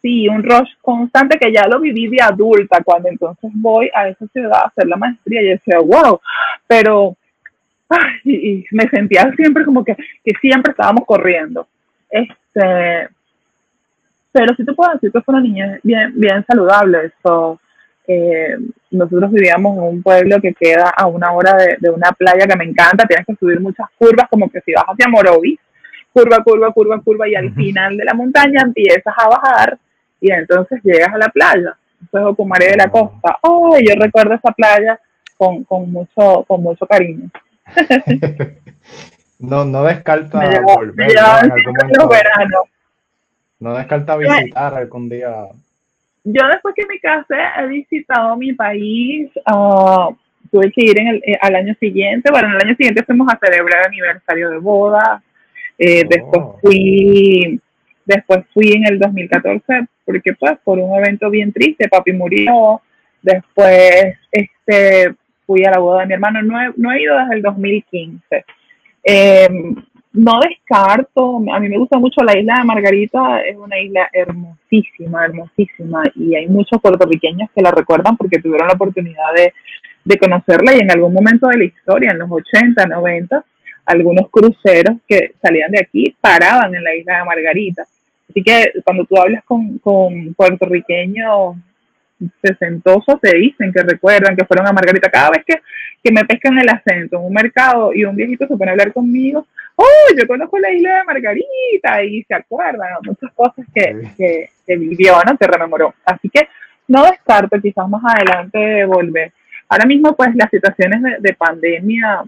[0.00, 4.26] sí, un rush constante que ya lo viví de adulta, cuando entonces voy a esa
[4.28, 6.18] ciudad a hacer la maestría y decía, wow,
[6.66, 7.14] pero
[8.24, 11.66] y, me sentía siempre como que, que siempre estábamos corriendo.
[12.10, 13.08] Este,
[14.32, 17.06] pero sí te puedo decir que fue una niña bien, bien saludable.
[17.06, 17.60] Eso,
[18.06, 18.56] eh,
[18.90, 22.56] nosotros vivíamos en un pueblo que queda a una hora de, de, una playa que
[22.56, 25.58] me encanta, tienes que subir muchas curvas, como que si vas hacia Morovis,
[26.12, 29.78] curva, curva, curva, curva, y al final de la montaña empiezas a bajar
[30.20, 33.38] y entonces llegas a la playa, después Ocumare de la Costa.
[33.42, 34.98] Oh, yo recuerdo esa playa
[35.36, 37.30] con, con mucho, con mucho cariño.
[39.38, 41.14] no, no descarta volver
[41.96, 42.08] No
[43.58, 45.46] descarta visitar algún día.
[46.24, 49.30] Yo después que me casé he visitado mi país.
[49.46, 50.14] Uh,
[50.50, 52.30] tuve que ir en el, eh, al año siguiente.
[52.30, 55.22] Bueno, en el año siguiente fuimos a celebrar el aniversario de boda.
[55.78, 56.58] Eh, Después oh.
[56.60, 57.60] fui
[58.08, 62.80] Después fui en el 2014 porque pues por un evento bien triste, papi murió.
[63.20, 65.14] Después este,
[65.46, 66.42] fui a la boda de mi hermano.
[66.42, 68.44] No he, no he ido desde el 2015.
[69.04, 69.76] Em,
[70.12, 75.24] no descarto, a mí me gusta mucho la isla de Margarita, es una isla hermosísima,
[75.24, 79.52] hermosísima, y hay muchos puertorriqueños que la recuerdan porque tuvieron la oportunidad de,
[80.04, 83.44] de conocerla y en algún momento de la historia, en los 80, 90,
[83.84, 87.84] algunos cruceros que salían de aquí paraban en la isla de Margarita.
[88.28, 91.56] Así que cuando tú hablas con, con puertorriqueños,
[92.42, 95.10] sesentosos te dicen que recuerdan que fueron a Margarita.
[95.10, 95.60] Cada vez que,
[96.02, 98.92] que me pescan el acento en un mercado y un viejito se pone a hablar
[98.92, 99.46] conmigo,
[99.78, 104.76] oh, yo conozco la isla de Margarita y se acuerdan muchas cosas que, que, que
[104.76, 105.36] vivió, ¿no?
[105.36, 105.94] Te rememoró.
[106.04, 106.48] Así que
[106.88, 109.32] no descarto quizás más adelante volver.
[109.68, 112.24] Ahora mismo, pues las situaciones de, pandemia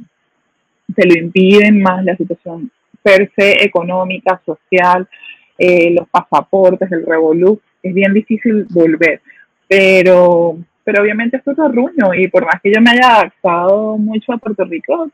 [0.94, 2.70] se lo impiden más, la situación
[3.02, 5.08] per se económica, social,
[5.56, 9.22] eh, los pasaportes, el revolú, es bien difícil volver.
[9.66, 14.34] Pero, pero obviamente esto es ruño y por más que yo me haya adaptado mucho
[14.34, 15.10] a Puerto Rico,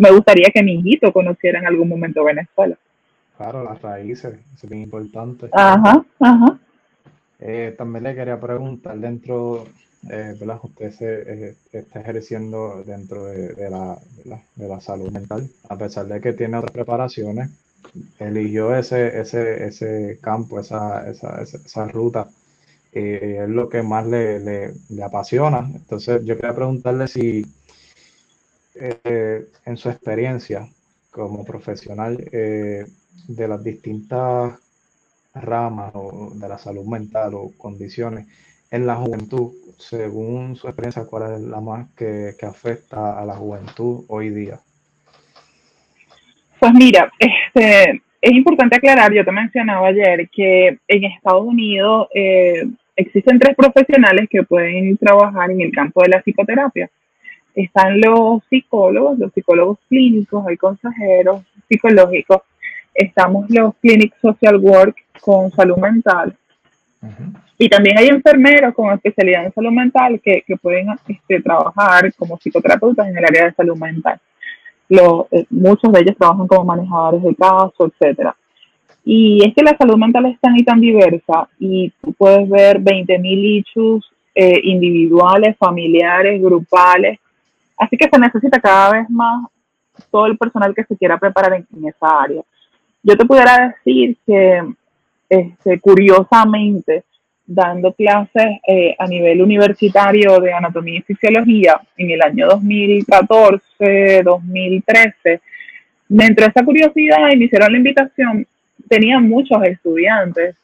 [0.00, 2.76] me gustaría que mi hijito conociera en algún momento Venezuela.
[3.36, 5.48] Claro, las raíces, es bien importante.
[5.52, 6.58] Ajá, ajá.
[7.38, 9.66] Eh, también le quería preguntar dentro,
[10.10, 10.58] eh, ¿verdad?
[10.62, 13.98] Usted se eh, está ejerciendo dentro de, la,
[14.56, 17.50] de, la, salud mental, a pesar de que tiene otras preparaciones,
[18.18, 22.28] eligió ese, ese, ese campo, esa, esa, esa, ruta,
[22.90, 25.70] es lo que más le, le, le, apasiona.
[25.74, 27.44] Entonces, yo quería preguntarle si
[28.80, 30.66] en su experiencia
[31.10, 34.58] como profesional de las distintas
[35.34, 38.26] ramas o de la salud mental o condiciones
[38.70, 44.04] en la juventud, según su experiencia, cuál es la más que, afecta a la juventud
[44.08, 44.60] hoy día?
[46.58, 52.64] Pues mira, este, es importante aclarar, yo te mencionaba ayer que en Estados Unidos eh,
[52.94, 56.88] existen tres profesionales que pueden trabajar en el campo de la psicoterapia.
[57.64, 62.42] Están los psicólogos, los psicólogos clínicos, hay consejeros psicológicos,
[62.94, 66.34] estamos los Clinic Social Work con salud mental.
[67.58, 72.38] Y también hay enfermeros con especialidad en salud mental que, que pueden este, trabajar como
[72.38, 74.18] psicoterapeutas en el área de salud mental.
[74.90, 78.34] Eh, muchos de ellos trabajan como manejadores de casos, etcétera.
[79.04, 82.80] Y es que la salud mental es tan y tan diversa y tú puedes ver
[82.80, 87.18] 20.000 issues eh, individuales, familiares, grupales.
[87.80, 89.46] Así que se necesita cada vez más
[90.10, 92.42] todo el personal que se quiera preparar en esa área.
[93.02, 94.62] Yo te pudiera decir que
[95.30, 97.04] este, curiosamente,
[97.46, 105.40] dando clases eh, a nivel universitario de anatomía y fisiología en el año 2014, 2013,
[106.08, 108.46] me entró esa curiosidad y me hicieron la invitación.
[108.88, 110.56] Tenía muchos estudiantes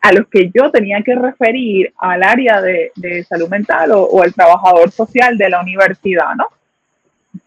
[0.00, 2.92] a los que yo tenía que referir al área de,
[3.28, 6.48] salud mental o, el trabajador social de la universidad, ¿no?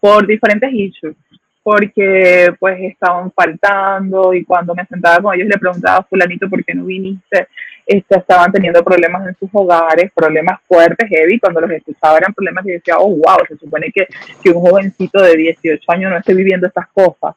[0.00, 1.16] Por diferentes issues
[1.64, 6.74] porque pues estaban faltando y cuando me sentaba con ellos le preguntaba, fulanito, ¿por qué
[6.74, 7.48] no viniste?
[7.86, 12.66] Este, estaban teniendo problemas en sus hogares, problemas fuertes, heavy, cuando los escuchaba eran problemas
[12.66, 14.06] y decía, oh, wow, se supone que,
[14.42, 17.34] que un jovencito de 18 años no esté viviendo estas cosas.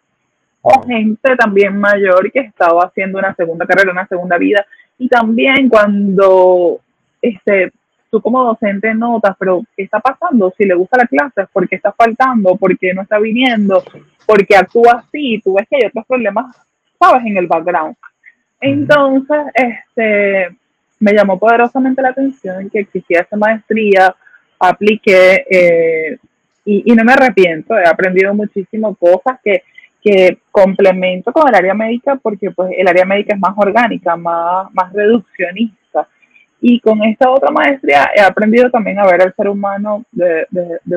[0.70, 4.66] O gente también mayor que estaba haciendo una segunda carrera, una segunda vida.
[4.98, 6.82] Y también cuando
[7.22, 7.72] este,
[8.10, 10.54] tú como docente notas, pero ¿qué está pasando?
[10.58, 12.56] Si le gusta la clase, ¿por qué está faltando?
[12.56, 13.84] ¿Por qué no está viniendo?
[14.26, 15.42] ¿Por qué actúa así?
[15.44, 16.56] Tú ves que hay otros problemas,
[17.00, 17.26] ¿sabes?
[17.26, 17.96] En el background.
[18.60, 20.56] Entonces, este,
[21.00, 24.16] me llamó poderosamente la atención que existía esa maestría,
[24.60, 26.18] apliqué eh,
[26.66, 29.64] y, y, no me arrepiento, he aprendido muchísimo cosas que,
[30.08, 34.74] que complemento con el área médica porque pues el área médica es más orgánica, más,
[34.74, 36.08] más reduccionista
[36.62, 40.48] y con esta otra maestría he aprendido también a ver al ser humano de,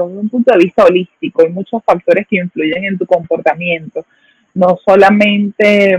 [0.01, 1.43] un punto de vista holístico.
[1.43, 4.07] Hay muchos factores que influyen en tu comportamiento,
[4.55, 5.95] no solamente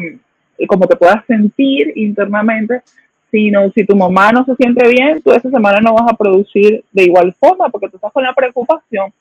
[0.57, 2.81] eh, cómo te puedas sentir internamente,
[3.29, 6.83] sino si tu mamá no se siente bien, tú esa semana no vas a producir
[6.91, 9.13] de igual forma porque tú estás con la preocupación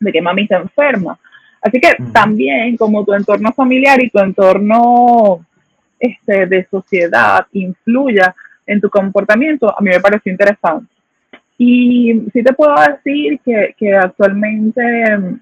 [0.00, 1.18] de que mami está enferma.
[1.62, 5.44] Así que también como tu entorno familiar y tu entorno
[5.98, 8.34] este, de sociedad influya
[8.66, 10.86] en tu comportamiento, a mí me pareció interesante.
[11.58, 15.38] Y sí te puedo decir que, que actualmente em,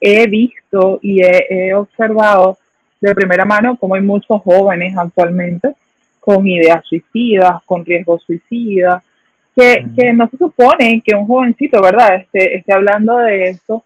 [0.00, 2.58] he visto y he, observado
[3.00, 5.74] de primera mano cómo hay muchos jóvenes actualmente
[6.20, 9.02] con ideas suicidas, con riesgos suicidas,
[9.56, 13.82] que, que, no se supone que un jovencito, ¿verdad?, esté, esté hablando de eso.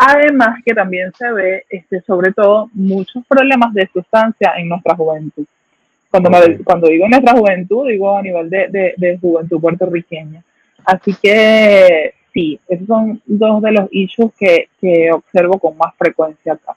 [0.00, 5.44] Además que también se ve, este, sobre todo, muchos problemas de sustancia en nuestra juventud.
[6.08, 6.30] Cuando,
[6.64, 10.42] cuando digo nuestra juventud, digo a nivel de, de, juventud puertorriqueña.
[10.84, 16.52] Así que sí, esos son dos de los issues que, que observo con más frecuencia
[16.52, 16.76] acá.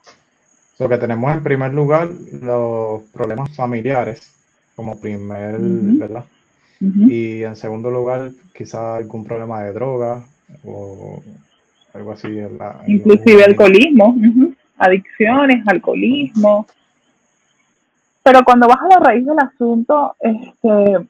[0.80, 2.08] Lo que tenemos en primer lugar
[2.42, 4.32] los problemas familiares
[4.74, 6.24] como primer, ¿verdad?
[6.80, 10.24] Y en segundo lugar, quizá algún problema de droga
[10.64, 11.22] o
[11.94, 12.28] algo así.
[12.86, 14.16] Inclusive alcoholismo,
[14.78, 16.66] adicciones, alcoholismo,
[18.22, 21.06] pero cuando vas a la raíz del asunto, este,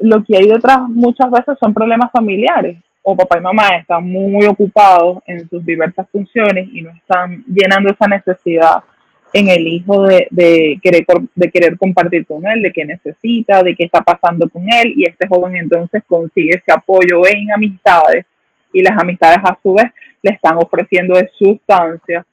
[0.00, 2.78] lo que hay detrás muchas veces son problemas familiares.
[3.02, 7.90] O papá y mamá están muy ocupados en sus diversas funciones y no están llenando
[7.90, 8.82] esa necesidad
[9.32, 13.74] en el hijo de, de, querer, de querer compartir con él, de qué necesita, de
[13.74, 18.26] qué está pasando con él, y este joven entonces consigue ese apoyo en amistades,
[18.72, 19.86] y las amistades a su vez
[20.22, 22.26] le están ofreciendo de sustancias,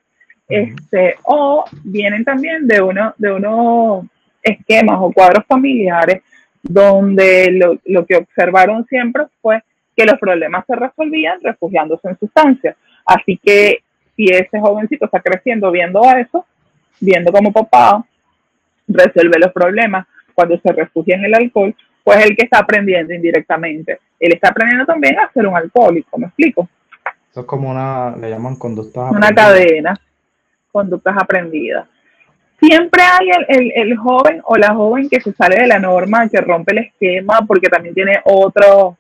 [0.48, 4.06] este, o vienen también de uno, de unos
[4.42, 6.24] esquemas o cuadros familiares
[6.62, 9.62] donde lo, lo que observaron siempre fue
[9.96, 12.76] que los problemas se resolvían refugiándose en sustancias.
[13.06, 13.80] Así que
[14.16, 16.46] si ese jovencito está creciendo viendo eso,
[17.00, 18.06] viendo cómo papá
[18.88, 24.00] resuelve los problemas cuando se refugia en el alcohol, pues el que está aprendiendo indirectamente.
[24.20, 26.70] Él está aprendiendo también a ser un alcohólico, ¿me explico?
[27.38, 29.96] Eso es como una, le llaman conductas Una cadena,
[30.72, 31.88] conductas aprendidas.
[32.60, 36.42] Siempre hay el, el, joven o la joven que se sale de la norma, que
[36.42, 38.98] rompe el esquema porque también tiene otro,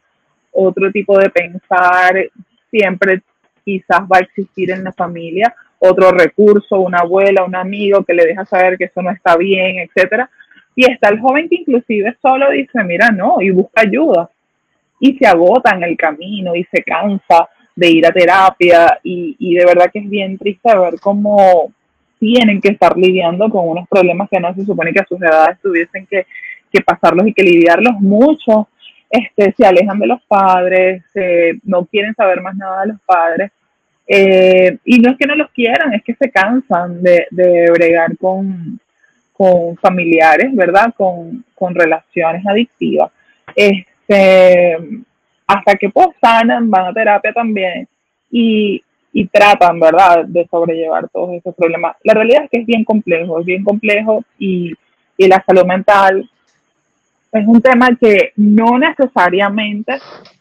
[0.51, 2.29] otro tipo de pensar,
[2.69, 3.23] siempre
[3.65, 8.23] quizás va a existir en la familia otro recurso, una abuela, un amigo que le
[8.23, 10.29] deja saber que eso no está bien, etcétera.
[10.75, 14.29] Y está el joven que inclusive solo dice, mira, no, y busca ayuda.
[14.99, 19.55] Y se agota en el camino y se cansa de ir a terapia y, y
[19.55, 21.71] de verdad que es bien triste ver cómo
[22.19, 25.59] tienen que estar lidiando con unos problemas que no se supone que a sus edades
[25.61, 26.25] tuviesen que,
[26.73, 28.67] que pasarlos y que lidiarlos mucho.
[29.09, 31.03] Este, se alejan de los padres,
[31.63, 33.51] no quieren saber más nada de los padres
[34.07, 38.17] eh, y no es que no los quieran, es que se cansan de, de bregar
[38.17, 38.79] con,
[39.33, 40.93] con, familiares, ¿verdad?
[40.95, 43.11] Con, con, relaciones adictivas.
[43.53, 44.77] Este,
[45.47, 47.87] hasta que pues sanan, van a terapia también
[48.29, 48.83] y,
[49.13, 51.95] y tratan, ¿verdad?, de sobrellevar todos esos problemas.
[52.03, 54.73] La realidad es que es bien complejo, es bien complejo y,
[55.17, 56.29] y la salud mental
[57.31, 59.99] es un tema que no necesariamente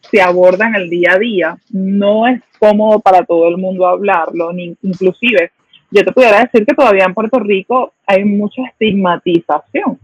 [0.09, 4.53] se aborda en el día a día, no es cómodo para todo el mundo hablarlo,
[4.53, 5.51] ni inclusive
[5.91, 9.99] yo te pudiera decir que todavía en Puerto Rico hay mucha estigmatización.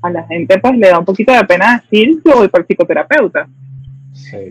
[0.00, 2.66] A la gente pues le da un poquito de pena decir yo voy para el
[2.66, 3.48] psicoterapeuta.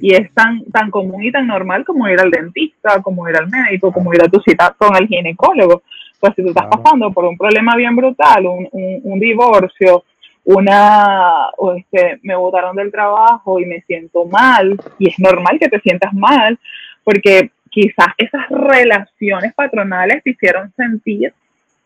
[0.02, 3.48] Y es tan, tan común y tan normal como ir al dentista, como ir al
[3.50, 5.84] médico, como ir a tu cita con el ginecólogo.
[6.20, 10.04] Pues si tú estás pasando por un problema bien brutal, un, un, un divorcio,
[10.44, 15.68] una, o este, me botaron del trabajo y me siento mal, y es normal que
[15.68, 16.58] te sientas mal,
[17.04, 21.34] porque quizás esas relaciones patronales te hicieron sentir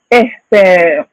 [0.10, 1.06] este,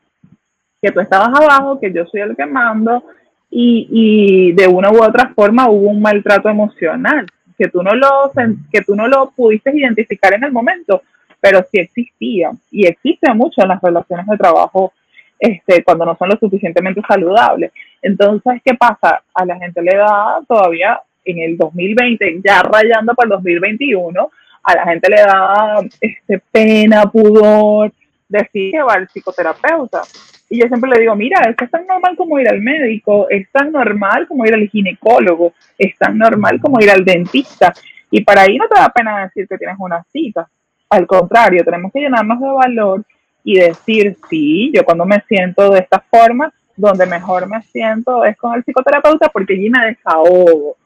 [0.82, 3.02] que tú estabas abajo, que yo soy el que mando,
[3.50, 8.30] y, y de una u otra forma hubo un maltrato emocional, que tú, no lo,
[8.70, 11.02] que tú no lo pudiste identificar en el momento,
[11.40, 14.92] pero sí existía, y existe mucho en las relaciones de trabajo
[15.38, 17.72] este, cuando no son lo suficientemente saludables.
[18.02, 19.22] Entonces, ¿qué pasa?
[19.34, 24.30] A la gente le da todavía en el 2020, ya rayando para el 2021,
[24.62, 27.92] a la gente le da este, pena, pudor,
[28.28, 30.02] decir que va al psicoterapeuta.
[30.50, 33.50] Y yo siempre le digo, mira, esto es tan normal como ir al médico, es
[33.50, 37.72] tan normal como ir al ginecólogo, es tan normal como ir al dentista.
[38.10, 40.48] Y para ahí no te da pena decir que tienes una cita.
[40.88, 43.04] Al contrario, tenemos que llenarnos de valor
[43.44, 48.36] y decir, sí, yo cuando me siento de esta forma, donde mejor me siento es
[48.36, 50.76] con el psicoterapeuta porque allí me desahogo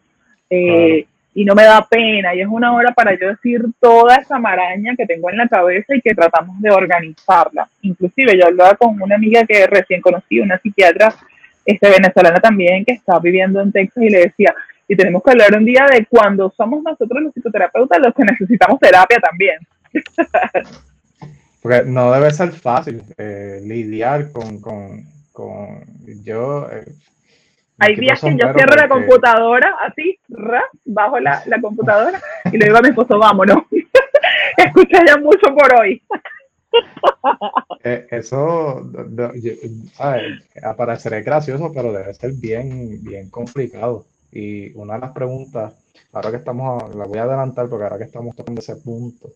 [0.48, 4.38] eh, y no me da pena y es una hora para yo decir toda esa
[4.38, 7.68] maraña que tengo en la cabeza y que tratamos de organizarla.
[7.81, 11.14] Inclusive yo hablaba con una amiga que recién conocí, una psiquiatra
[11.64, 14.55] este, venezolana también que está viviendo en Texas y le decía,
[14.88, 18.79] y tenemos que hablar un día de cuando somos nosotros los psicoterapeutas los que necesitamos
[18.79, 19.59] terapia también.
[21.62, 25.85] Porque no debe ser fácil eh, lidiar con, con,
[26.25, 26.68] yo.
[26.71, 26.85] Eh,
[27.78, 30.18] Hay días que yo cierro la computadora así,
[30.85, 32.20] bajo la, la, computadora
[32.52, 33.58] y le digo a mi esposo, vámonos.
[34.56, 36.02] Escucha ya mucho por hoy.
[37.85, 38.88] Eh, eso
[40.62, 44.06] apareceré gracioso, pero debe ser bien, bien complicado.
[44.30, 45.74] Y una de las preguntas,
[46.12, 49.30] ahora que estamos, la voy a adelantar porque ahora que estamos tocando ese punto,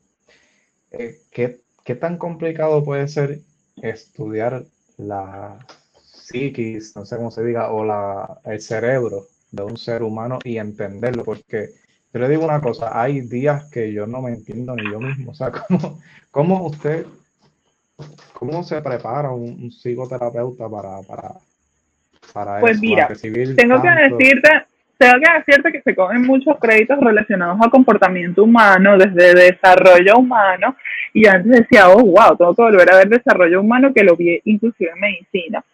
[1.33, 3.43] ¿qué ¿qué tan complicado puede ser
[3.81, 4.65] estudiar
[4.99, 5.57] la
[6.27, 10.59] psiquis, no sé cómo se diga, o la, el cerebro de un ser humano y
[10.59, 11.25] entenderlo?
[11.25, 11.71] Porque
[12.13, 15.33] yo le digo una cosa, hay días que yo no me entiendo ni yo mismo.
[15.33, 16.01] O sea, ¿cómo,
[16.31, 17.07] cómo usted,
[18.33, 21.33] cómo se prepara un, psicoterapeuta para, para,
[22.33, 23.09] para pues mira,
[23.57, 24.49] tengo que decirte
[24.99, 30.75] tengo que decirte que se cogen muchos créditos relacionados a comportamiento humano, desde desarrollo humano,
[31.13, 34.41] y antes decía, oh, wow, tengo que volver a ver desarrollo humano, que lo vi
[34.45, 35.65] inclusive en medicina.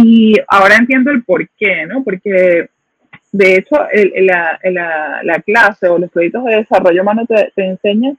[0.00, 2.04] Y ahora entiendo el por qué, ¿no?
[2.04, 2.68] Porque
[3.32, 3.76] de hecho,
[4.20, 8.16] la, clase o los proyectos de desarrollo humano te, enseñan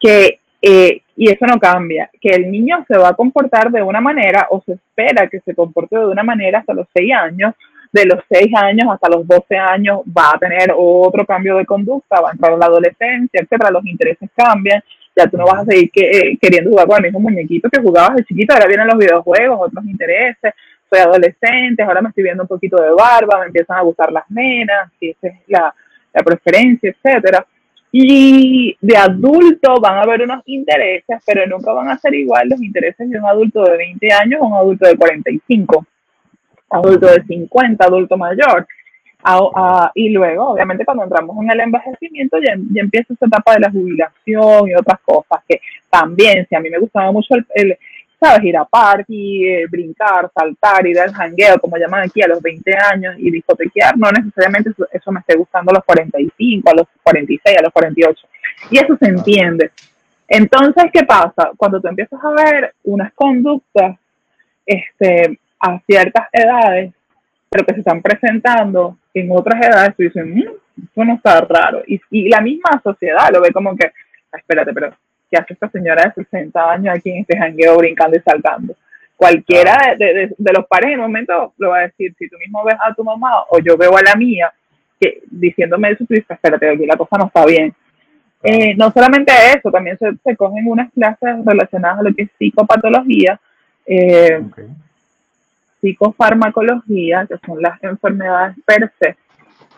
[0.00, 4.00] que, eh, y eso no cambia, que el niño se va a comportar de una
[4.00, 7.54] manera o se espera que se comporte de una manera hasta los seis años,
[7.92, 12.20] de los seis años hasta los 12 años va a tener otro cambio de conducta,
[12.20, 14.82] va a entrar a la adolescencia, etcétera, los intereses cambian,
[15.16, 17.80] ya tú no vas a seguir que, eh, queriendo jugar con el mismo muñequito que
[17.80, 20.54] jugabas de chiquito, ahora vienen los videojuegos, otros intereses,
[20.94, 24.30] soy adolescente, ahora me estoy viendo un poquito de barba, me empiezan a gustar las
[24.30, 25.74] nenas, y esa es la,
[26.24, 27.44] preferencia, etcétera.
[27.90, 32.62] Y de adulto van a haber unos intereses, pero nunca van a ser igual los
[32.62, 35.86] intereses de un adulto de 20 años un adulto de 45,
[36.70, 38.66] adulto de 50, adulto mayor.
[39.94, 44.68] y luego, obviamente, cuando entramos en el envejecimiento, ya, empieza esa etapa de la jubilación
[44.68, 47.76] y otras cosas que también, si a mí me gustaba mucho el,
[48.24, 48.44] ¿sabes?
[48.44, 52.76] Ir a party, eh, brincar, saltar, ir al jangueo, como llaman aquí, a los 20
[52.76, 57.58] años y discotequear, no necesariamente eso, me esté gustando a los 45, a los 46,
[57.58, 58.26] a los 48.
[58.70, 59.70] Y eso se entiende.
[60.26, 61.50] Entonces, ¿qué pasa?
[61.56, 63.96] Cuando tú empiezas a ver unas conductas
[64.64, 66.92] este, a ciertas edades,
[67.50, 71.82] pero que se están presentando en otras edades, tú dices, mmm, eso no está raro.
[71.86, 73.86] Y, y la misma sociedad lo ve como que,
[74.32, 74.94] ah, espérate, pero
[75.34, 78.76] que hace esta señora de 60 años aquí en este jangueo brincando y saltando.
[79.16, 82.76] Cualquiera de, los pares en un momento lo va a decir, si tú mismo ves
[82.80, 84.52] a tu mamá o yo veo a la mía,
[85.00, 87.74] que diciéndome eso, tú dices, espérate, aquí la cosa no está bien.
[88.42, 92.30] Eh, no solamente eso, también se, se, cogen unas clases relacionadas a lo que es
[92.38, 93.40] psicopatología,
[93.86, 94.42] eh,
[95.80, 99.16] psicofarmacología, que son las enfermedades per se,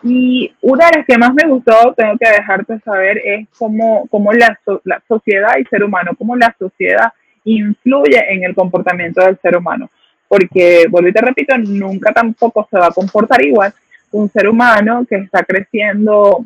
[0.03, 4.31] y una de las que más me gustó, tengo que dejarte saber, es cómo, cómo
[4.31, 7.11] la, la sociedad y ser humano, cómo la sociedad
[7.43, 9.89] influye en el comportamiento del ser humano.
[10.27, 13.73] Porque, vuelvo y te repito, nunca tampoco se va a comportar igual
[14.11, 16.45] un ser humano que está creciendo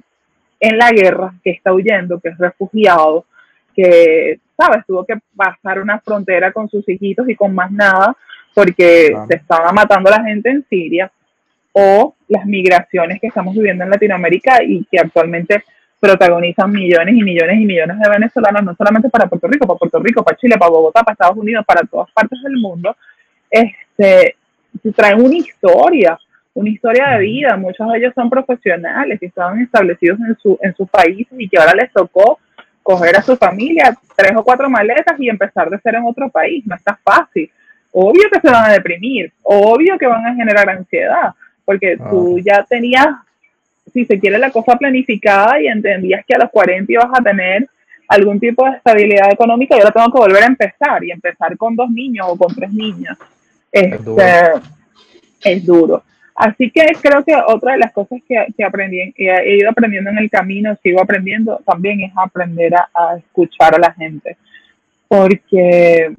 [0.59, 3.25] en la guerra, que está huyendo, que es refugiado,
[3.75, 4.85] que, ¿sabes?
[4.85, 8.15] Tuvo que pasar una frontera con sus hijitos y con más nada,
[8.53, 11.11] porque se estaba matando la gente en Siria
[11.73, 15.63] o las migraciones que estamos viviendo en Latinoamérica y que actualmente
[15.99, 19.99] protagonizan millones y millones y millones de venezolanos, no solamente para Puerto Rico, para Puerto
[19.99, 22.95] Rico, para Chile, para Bogotá, para Estados Unidos, para todas partes del mundo,
[23.49, 24.35] este,
[24.95, 26.17] traen una historia,
[26.55, 27.55] una historia de vida.
[27.55, 31.59] Muchos de ellos son profesionales que estaban establecidos en, su, en sus países y que
[31.59, 32.39] ahora les tocó
[32.81, 36.65] coger a su familia tres o cuatro maletas y empezar de ser en otro país.
[36.65, 37.51] No está fácil.
[37.91, 41.33] Obvio que se van a deprimir, obvio que van a generar ansiedad,
[41.71, 42.09] porque ah.
[42.09, 43.07] tú ya tenías,
[43.93, 47.69] si se quiere, la cosa planificada y entendías que a los 40 ibas a tener
[48.09, 51.77] algún tipo de estabilidad económica y ahora tengo que volver a empezar y empezar con
[51.77, 53.17] dos niños o con tres niños.
[53.71, 54.51] Este,
[55.45, 56.03] es, duro.
[56.35, 60.09] Así que creo que otra de las cosas que, que aprendí, que he ido aprendiendo
[60.09, 64.35] en el camino, sigo aprendiendo, también es aprender a escuchar a la gente.
[65.07, 66.13] Porque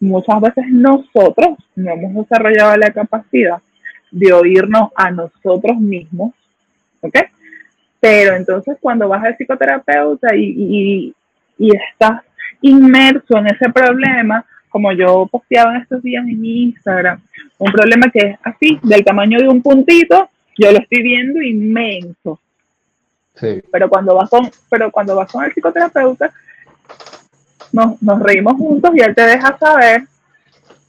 [0.00, 3.58] muchas veces nosotros no hemos desarrollado la capacidad
[4.10, 6.32] de oírnos a nosotros mismos,
[7.00, 7.16] ¿ok?
[8.00, 11.14] Pero entonces cuando vas al psicoterapeuta y,
[11.58, 12.22] estás
[12.60, 17.20] inmerso en ese problema, como yo posteaba en estos días en mi Instagram,
[17.58, 20.28] un problema que es así, del tamaño de un puntito,
[20.58, 22.40] yo lo estoy viendo inmenso.
[23.34, 23.62] Sí.
[23.70, 26.32] Pero cuando vas con, pero cuando vas con el psicoterapeuta,
[27.72, 30.02] nos, nos reímos juntos y él te deja saber,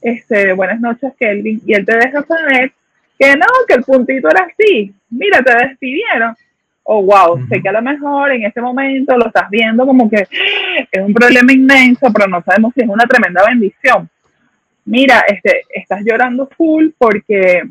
[0.00, 2.72] este, buenas noches Kelvin, y él te deja saber
[3.18, 6.34] que no, que el puntito era así, mira, te despidieron.
[6.84, 10.26] Oh, wow, sé que a lo mejor en este momento lo estás viendo como que
[10.90, 14.08] es un problema inmenso, pero no sabemos si es una tremenda bendición.
[14.86, 17.62] Mira, este, estás llorando full porque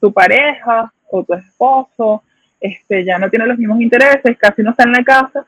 [0.00, 2.22] tu pareja o tu esposo
[2.60, 5.44] este, ya no tiene los mismos intereses, casi no está en la casa,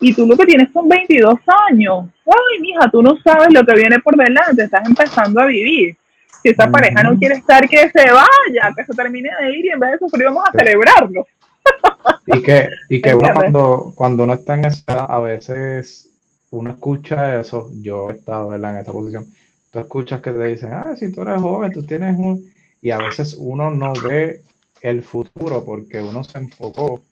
[0.00, 1.38] y tú lo que tienes son 22
[1.70, 2.06] años.
[2.26, 5.96] Ay, mija, tú no sabes lo que viene por delante, estás empezando a vivir
[6.42, 9.70] si esa pareja no quiere estar, que se vaya, que se termine de ir y
[9.70, 11.26] en vez de sufrir vamos a celebrarlo.
[12.26, 16.10] Y que, y que uno cuando, cuando uno está en esa, a veces
[16.50, 19.26] uno escucha eso, yo he estado en esa posición,
[19.70, 22.52] tú escuchas que te dicen, ah, si tú eres joven, tú tienes un...
[22.80, 24.42] Y a veces uno no ve
[24.82, 27.02] el futuro porque uno se enfocó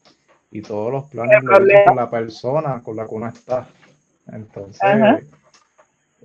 [0.51, 1.55] y todos los planes lo
[1.87, 3.67] con la persona con la que uno está.
[4.31, 5.25] Entonces,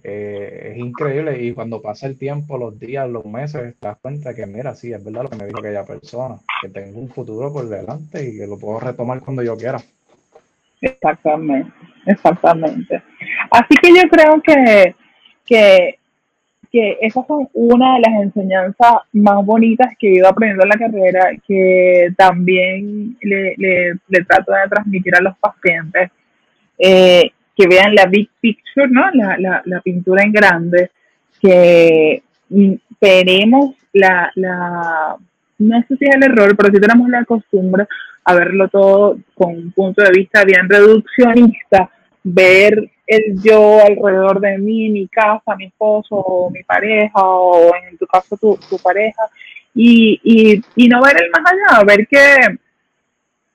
[0.04, 4.34] eh, es increíble y cuando pasa el tiempo, los días, los meses, te das cuenta
[4.34, 7.52] que, mira, sí, es verdad lo que me dijo aquella persona, que tengo un futuro
[7.52, 9.80] por delante y que lo puedo retomar cuando yo quiera.
[10.82, 11.72] Exactamente,
[12.06, 13.02] exactamente.
[13.50, 14.96] Así que yo creo que,
[15.46, 15.98] que
[16.72, 20.78] que esas son una de las enseñanzas más bonitas que he ido aprendiendo en la
[20.78, 26.12] carrera, que también le, le, trato de transmitir a los pacientes,
[26.78, 29.10] eh, que vean la big picture, ¿no?
[29.12, 30.92] La, la, la pintura en grande,
[31.42, 32.22] que
[33.00, 35.18] tenemos la, la,
[35.58, 37.88] no sé si es el error, pero sí tenemos la costumbre
[38.24, 41.90] a verlo todo con un punto de vista bien reduccionista,
[42.24, 48.06] ver el yo alrededor de mí, mi casa, mi esposo, mi pareja, o en tu
[48.06, 49.24] caso tu, pareja,
[49.74, 52.60] y, y, no ver el más allá, ver que,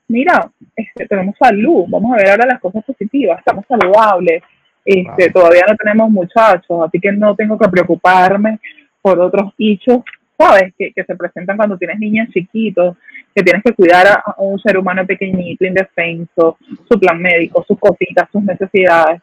[0.07, 4.43] mira, este, tenemos salud, vamos a ver ahora las cosas positivas, estamos saludables,
[4.85, 8.59] este, todavía no tenemos muchachos, así que no tengo que preocuparme
[9.01, 10.01] por otros hechos,
[10.37, 10.73] ¿sabes?
[10.77, 12.97] Que, que se presentan cuando tienes niños chiquitos,
[13.33, 16.57] que tienes que cuidar a, un ser humano pequeñito, indefenso,
[16.89, 19.21] su plan médico, sus cositas, sus necesidades.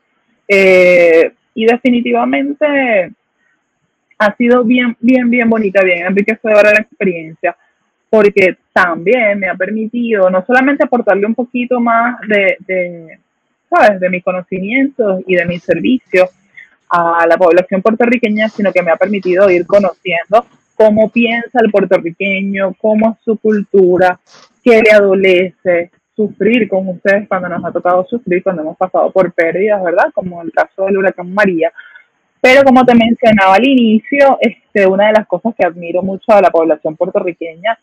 [0.49, 3.13] Eh, y definitivamente
[4.19, 7.57] ha sido bien, bien, bien bonita, bien enriquecedora la experiencia,
[8.11, 13.19] porque también me ha permitido no solamente aportarle un poquito más de, de
[13.71, 16.29] ¿sabes?, de mis conocimientos y de mis servicios
[16.89, 20.45] a la población puertorriqueña, sino que me ha permitido ir conociendo
[20.75, 24.19] cómo piensa el puertorriqueño, cómo es su cultura,
[24.65, 29.33] qué le adolece, sufrir con ustedes cuando nos ha tocado sufrir, cuando hemos pasado por
[29.33, 30.07] pérdidas, ¿verdad?
[30.13, 31.73] Como el caso del huracán María.
[32.41, 36.41] Pero como te mencionaba al inicio, este, una de las cosas que admiro mucho a
[36.41, 37.79] la población puertorriqueña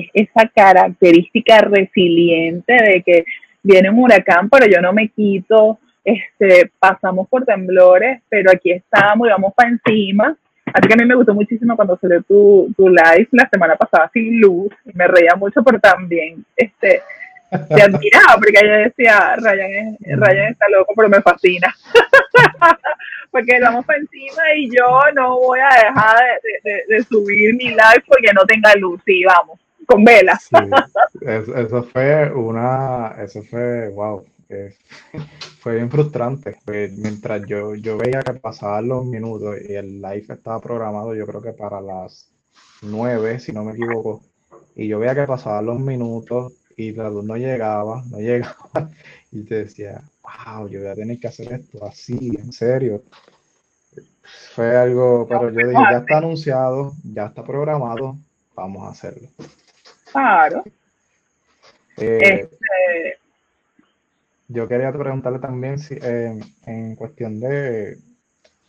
[0.00, 3.24] es esa característica resiliente de que
[3.62, 9.26] viene un huracán, pero yo no me quito, este, pasamos por temblores, pero aquí estamos
[9.26, 10.36] y vamos para encima
[10.72, 14.10] Así que a mí me gustó muchísimo cuando salió tu, tu live la semana pasada
[14.12, 17.02] sin luz y me reía mucho, pero también este,
[17.68, 21.72] te admiraba porque ella decía, Ryan, Ryan está loco, pero me fascina.
[23.30, 26.24] porque vamos para encima y yo no voy a dejar
[26.88, 29.00] de, subir mi live porque no tenga luz.
[29.06, 30.48] y vamos, con velas.
[31.20, 34.24] eso, fue una, eso fue, wow,
[35.60, 36.56] fue bien frustrante.
[36.64, 41.26] Pues, mientras yo, yo veía que pasaban los minutos y el live estaba programado, yo
[41.26, 42.30] creo que para las
[42.82, 44.22] nueve, si no me equivoco,
[44.74, 48.90] y yo veía que pasaban los minutos y la luz no llegaba, no llegaba,
[49.32, 53.02] y te decía, wow, yo voy a tener que hacer esto así, en serio.
[54.54, 58.16] Fue algo, pero yo dije, ya está anunciado, ya está programado,
[58.54, 59.28] vamos a hacerlo.
[60.16, 60.64] Claro.
[61.98, 63.18] Eh, este,
[64.48, 67.98] yo quería preguntarle también si, eh, en cuestión de,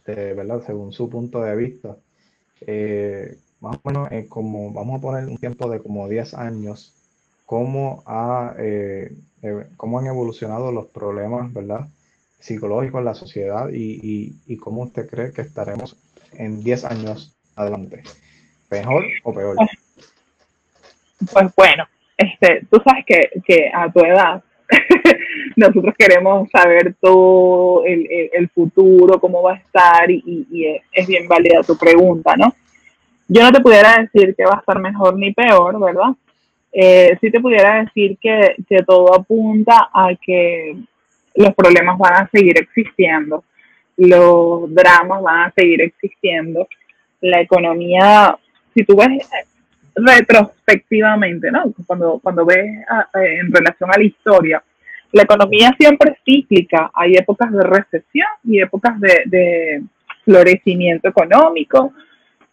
[0.06, 0.62] ¿verdad?
[0.66, 1.96] Según su punto de vista,
[2.62, 6.94] eh, más o menos, como vamos a poner un tiempo de como 10 años,
[7.46, 8.56] ¿cómo, ha,
[9.78, 11.88] cómo han evolucionado los problemas, ¿verdad?
[12.40, 15.98] psicológicos en la sociedad y, y, cómo usted cree que estaremos
[16.34, 18.04] en 10 años adelante?
[18.70, 19.58] ¿Mejor o peor?
[21.32, 24.44] Pues, bueno, este, tú sabes que, que a tu edad
[25.56, 31.78] nosotros queremos saber todo el, futuro, cómo va a estar y, es bien válida tu
[31.78, 32.54] pregunta, ¿no?
[33.28, 36.16] Yo no te pudiera decir que va a estar mejor ni peor, ¿verdad?
[36.72, 40.78] Eh, sí te pudiera decir que, que todo apunta a que
[41.36, 43.44] los problemas van a seguir existiendo,
[43.98, 46.68] los dramas van a seguir existiendo,
[47.22, 48.38] la economía,
[48.74, 49.28] si tú ves
[49.98, 51.74] retrospectivamente, ¿no?
[51.86, 52.66] Cuando, cuando ves
[53.14, 54.64] en relación a la historia,
[55.12, 56.92] la economía siempre es cíclica.
[56.94, 59.84] Hay épocas de recesión y épocas de,
[60.24, 61.94] florecimiento económico.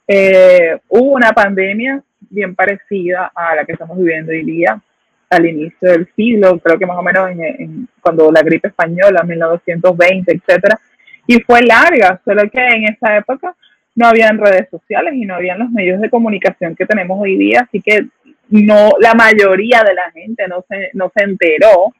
[0.07, 4.81] Eh, hubo una pandemia bien parecida a la que estamos viviendo hoy día
[5.29, 10.33] al inicio del siglo, creo que más o menos en, cuando la gripe española, 1920,
[10.33, 10.79] etcétera,
[11.27, 13.57] y fue larga, solo que en esa época
[13.95, 17.61] no habían redes sociales y no habían los medios de comunicación que tenemos hoy día,
[17.67, 18.07] así que
[18.51, 21.93] no la mayoría de la gente no se, no se enteró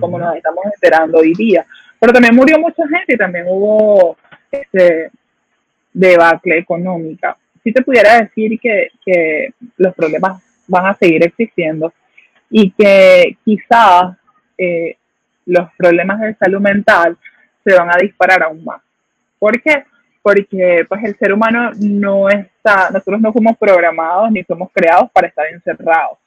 [0.00, 1.66] como nos estamos enterando hoy día.
[1.98, 4.16] Pero también murió mucha gente y también hubo
[4.50, 5.10] este
[5.92, 7.36] debacle económica.
[7.62, 11.92] Si te pudiera decir que, que los problemas van a seguir existiendo
[12.50, 14.16] y que quizás
[14.58, 14.96] eh,
[15.46, 17.16] los problemas de salud mental
[17.64, 18.82] se van a disparar aún más.
[19.38, 19.84] ¿Por qué?
[20.22, 25.28] Porque pues el ser humano no está, nosotros no fuimos programados ni fuimos creados para
[25.28, 26.18] estar encerrados.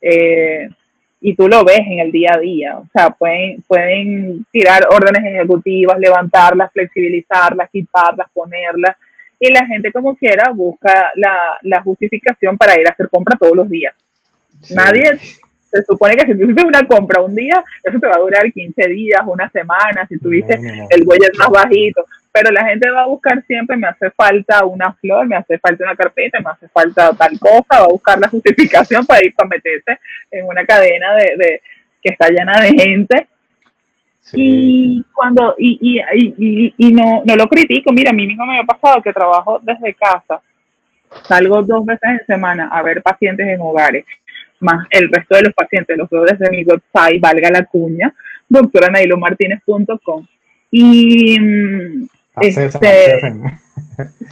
[0.00, 0.68] Eh,
[1.20, 2.76] y tú lo ves en el día a día.
[2.76, 8.96] O sea, pueden, pueden tirar órdenes ejecutivas, levantarlas, flexibilizarlas, quitarlas, ponerlas.
[9.40, 13.56] Y la gente como quiera busca la, la justificación para ir a hacer compra todos
[13.56, 13.94] los días.
[14.70, 15.18] Nadie
[15.74, 18.88] se supone que si tuviste una compra un día, eso te va a durar 15
[18.88, 20.54] días, una semana, si tuviste
[20.90, 22.04] el huella más bajito.
[22.34, 25.84] Pero la gente va a buscar siempre, me hace falta una flor, me hace falta
[25.84, 29.50] una carpeta, me hace falta tal cosa, va a buscar la justificación para ir para
[29.50, 30.00] meterse
[30.32, 31.62] en una cadena de, de
[32.02, 33.28] que está llena de gente.
[34.32, 38.58] Y cuando, y, y, y, y, no, no lo critico, mira, a mí mismo me
[38.58, 40.42] ha pasado que trabajo desde casa,
[41.28, 44.06] salgo dos veces en semana a ver pacientes en hogares,
[44.58, 48.12] más el resto de los pacientes los veo desde mi website, valga la cuña,
[48.48, 50.26] doctoranailomartinez.com.
[50.72, 51.38] Y
[52.40, 52.70] este,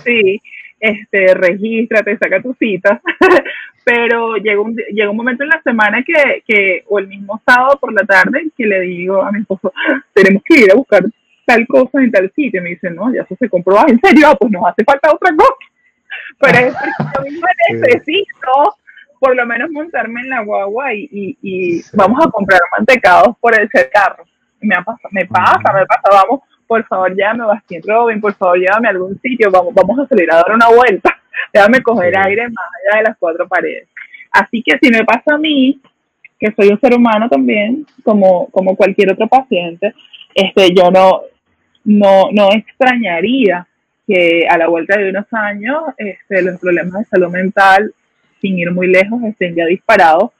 [0.04, 0.42] sí,
[0.80, 3.00] este, regístrate, saca tu cita,
[3.84, 7.78] pero llega un, llega un momento en la semana que, que, o el mismo sábado
[7.80, 9.72] por la tarde, que le digo a mi esposo,
[10.12, 11.04] tenemos que ir a buscar
[11.46, 14.00] tal cosa en tal sitio, y me dice, no, ya eso se compró, ah, ¿en
[14.00, 14.28] serio?
[14.28, 15.54] Ah, pues nos hace falta otra cosa,
[16.40, 18.76] pero es porque yo mismo necesito
[19.20, 23.70] por lo menos montarme en la guagua y, y, vamos a comprar mantecados por el
[23.70, 24.24] carro.
[24.60, 26.40] Me, pasa, me pasa, me pasa, vamos
[26.72, 30.32] por favor llévame Bastien Robin, por favor llévame a algún sitio, vamos, vamos a salir
[30.32, 31.20] a dar una vuelta,
[31.52, 33.88] déjame coger aire más allá de las cuatro paredes.
[34.30, 35.78] Así que si me pasa a mí,
[36.40, 39.92] que soy un ser humano también, como, como cualquier otro paciente,
[40.34, 41.20] este, yo no,
[41.84, 43.66] no, no extrañaría
[44.06, 47.92] que a la vuelta de unos años este, los problemas de salud mental,
[48.40, 50.30] sin ir muy lejos, estén ya disparados.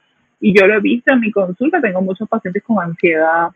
[0.41, 3.49] Y yo lo he visto en mi consulta, tengo muchos pacientes con ansiedad,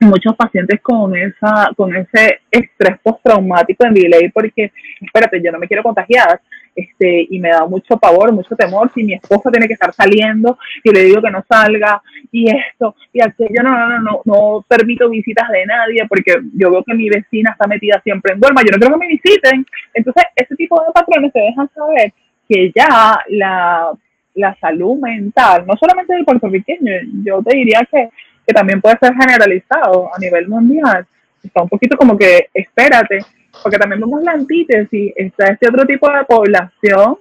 [0.00, 5.66] muchos pacientes con esa con ese estrés postraumático en delay porque espérate yo no me
[5.66, 6.40] quiero contagiar
[6.74, 10.58] este y me da mucho pavor mucho temor si mi esposa tiene que estar saliendo
[10.84, 14.64] y le digo que no salga y esto y aquello no no no no no
[14.68, 18.62] permito visitas de nadie porque yo veo que mi vecina está metida siempre en duerma
[18.62, 19.66] yo no quiero que me visiten.
[19.94, 22.12] Entonces ese tipo de patrones te dejan saber
[22.48, 23.92] que ya la
[24.34, 26.92] la salud mental, no solamente del puertorriqueño,
[27.24, 28.10] yo te diría que
[28.46, 31.06] que también puede ser generalizado a nivel mundial.
[31.42, 33.18] Está un poquito como que, espérate,
[33.62, 37.18] porque también vemos la antítesis, está este otro tipo de población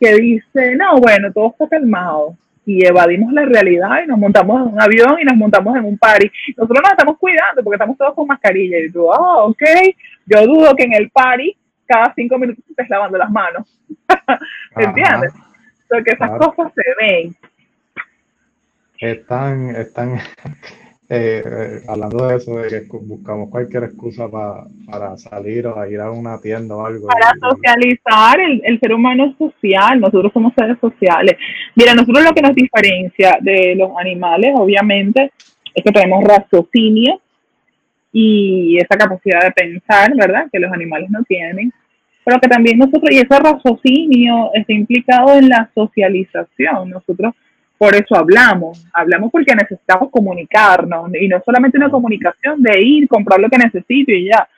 [0.00, 4.74] que dice, no, bueno, todo está calmado y evadimos la realidad y nos montamos en
[4.74, 6.30] un avión y nos montamos en un party.
[6.56, 9.62] Nosotros nos estamos cuidando porque estamos todos con mascarilla y tú, oh, ok,
[10.26, 13.66] yo dudo que en el party cada cinco minutos estés lavando las manos.
[14.76, 15.32] ¿Entiendes?
[15.88, 17.34] Porque esas cosas se ven
[18.98, 20.18] están, están
[21.08, 21.42] eh,
[21.88, 26.40] hablando de eso, de que buscamos cualquier excusa para salir o a ir a una
[26.40, 27.06] tienda o algo.
[27.06, 31.36] Para socializar, el, el, ser humano es social, nosotros somos seres sociales.
[31.74, 35.32] Mira, nosotros lo que nos diferencia de los animales, obviamente,
[35.74, 37.20] es que tenemos raciocinio
[38.12, 40.46] y esa capacidad de pensar, ¿verdad?
[40.50, 41.72] Que los animales no tienen.
[42.24, 46.90] Pero que también nosotros, y ese raciocinio está implicado en la socialización.
[46.90, 47.34] Nosotros
[47.78, 53.38] por eso hablamos, hablamos porque necesitamos comunicarnos y no solamente una comunicación de ir, comprar
[53.38, 54.48] lo que necesito y ya.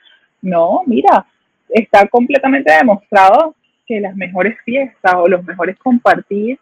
[0.41, 1.23] No, mira,
[1.69, 3.55] está completamente demostrado
[3.85, 6.57] que las mejores fiestas o los mejores compartir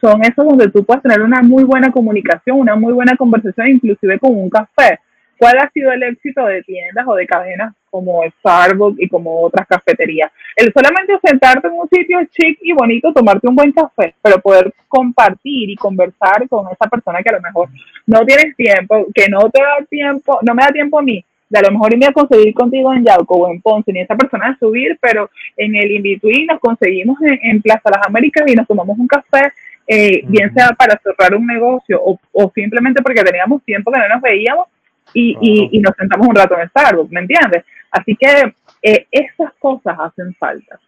[0.00, 4.18] son esos donde tú puedes tener una muy buena comunicación, una muy buena conversación, inclusive
[4.18, 4.98] con un café.
[5.38, 9.66] ¿Cuál ha sido el éxito de tiendas o de cadenas como Starbucks y como otras
[9.66, 10.30] cafeterías?
[10.54, 14.70] El solamente sentarte en un sitio chic y bonito, tomarte un buen café, pero poder
[14.86, 17.68] compartir y conversar con esa persona que a lo mejor
[18.06, 21.58] no tienes tiempo, que no te da tiempo, no me da tiempo a mí, de
[21.58, 24.48] a lo mejor irme a conseguir contigo en Yauco o en Ponce, ni esa persona
[24.48, 28.98] a subir, pero en el in-between nos conseguimos en, Plaza Las Américas y nos tomamos
[28.98, 29.52] un café,
[29.86, 34.08] eh, bien sea para cerrar un negocio o, o simplemente porque teníamos tiempo que no
[34.08, 34.66] nos veíamos
[35.14, 37.64] y, y, nos sentamos un rato en Starbucks, ¿me entiendes?
[37.90, 40.78] Así que eh, esas cosas hacen falta.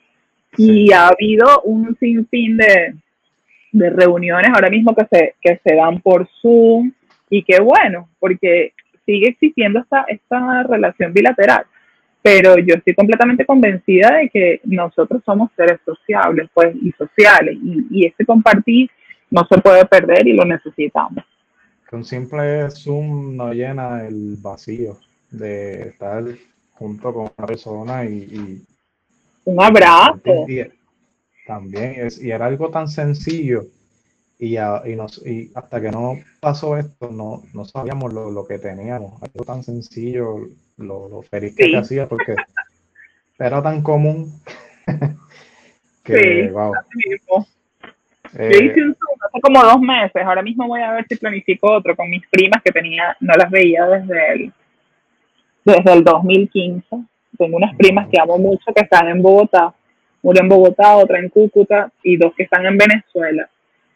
[0.56, 2.94] Y ha habido un sinfín de,
[3.72, 6.92] de reuniones ahora mismo que se, que se dan por Zoom
[7.30, 8.72] y qué bueno, porque
[9.04, 11.64] sigue existiendo esta, esta relación bilateral.
[12.22, 17.86] Pero yo estoy completamente convencida de que nosotros somos seres sociables pues, y sociales y,
[17.90, 18.90] y ese compartir
[19.30, 21.24] no se puede perder y lo necesitamos
[21.88, 24.98] que un simple Zoom no llena el vacío
[25.30, 26.22] de estar
[26.78, 28.62] junto con una persona y,
[29.44, 30.46] un abrazo.
[31.46, 31.94] también.
[31.96, 33.64] Es, y era algo tan sencillo
[34.38, 39.20] y, y, nos, y hasta que no pasó esto no, no sabíamos lo, que teníamos,
[39.20, 42.36] algo tan sencillo, lo, lo feliz que hacía porque
[43.38, 44.32] era tan común
[46.04, 46.72] que wow.
[48.34, 51.72] Yo hice un Zoom hace como dos meses, ahora mismo voy a ver si planifico
[51.72, 54.52] otro con mis primas que tenía, no las veía desde el,
[55.72, 56.86] desde el 2015.
[57.36, 59.72] Tengo unas primas que amo mucho que están en Bogotá,
[60.22, 63.48] una en Bogotá, otra en Cúcuta y dos que están en Venezuela.